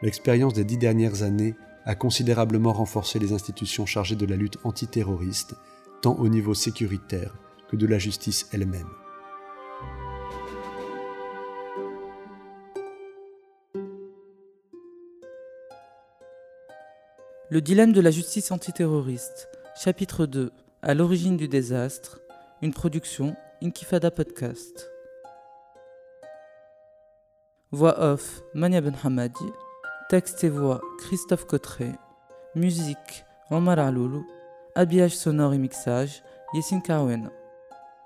L'expérience 0.00 0.54
des 0.54 0.64
dix 0.64 0.78
dernières 0.78 1.24
années 1.24 1.56
a 1.84 1.96
considérablement 1.96 2.72
renforcé 2.72 3.18
les 3.18 3.32
institutions 3.32 3.84
chargées 3.84 4.14
de 4.14 4.26
la 4.26 4.36
lutte 4.36 4.58
antiterroriste, 4.62 5.56
tant 6.02 6.16
au 6.18 6.28
niveau 6.28 6.54
sécuritaire 6.54 7.36
que 7.68 7.74
de 7.74 7.86
la 7.86 7.98
justice 7.98 8.48
elle-même. 8.52 8.86
Le 17.50 17.60
dilemme 17.60 17.92
de 17.92 18.00
la 18.00 18.12
justice 18.12 18.52
antiterroriste, 18.52 19.48
chapitre 19.74 20.26
2, 20.26 20.52
à 20.82 20.94
l'origine 20.94 21.36
du 21.36 21.48
désastre, 21.48 22.20
une 22.62 22.72
production 22.72 23.34
Inkifada 23.60 24.12
Podcast. 24.12 24.88
Voix 27.72 27.98
off 27.98 28.40
Mania 28.54 28.80
Ben 28.80 28.94
Hamadi, 29.02 29.52
texte 30.08 30.44
et 30.44 30.48
voix 30.48 30.80
Christophe 31.00 31.44
Cotteret, 31.44 31.92
musique 32.54 33.24
Omar 33.50 33.80
Aloulou, 33.80 34.24
habillage 34.76 35.16
sonore 35.16 35.54
et 35.54 35.58
mixage 35.58 36.22
Yessin 36.54 36.78
Kawen, 36.78 37.30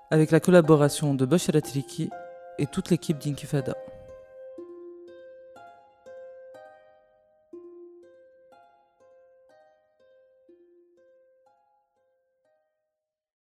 avec 0.09 0.31
la 0.31 0.39
collaboration 0.39 1.13
de 1.13 1.23
Bashar 1.27 1.55
Atriki 1.55 2.09
et 2.57 2.65
toute 2.65 2.89
l'équipe 2.89 3.19
d'Inkifada. 3.19 3.75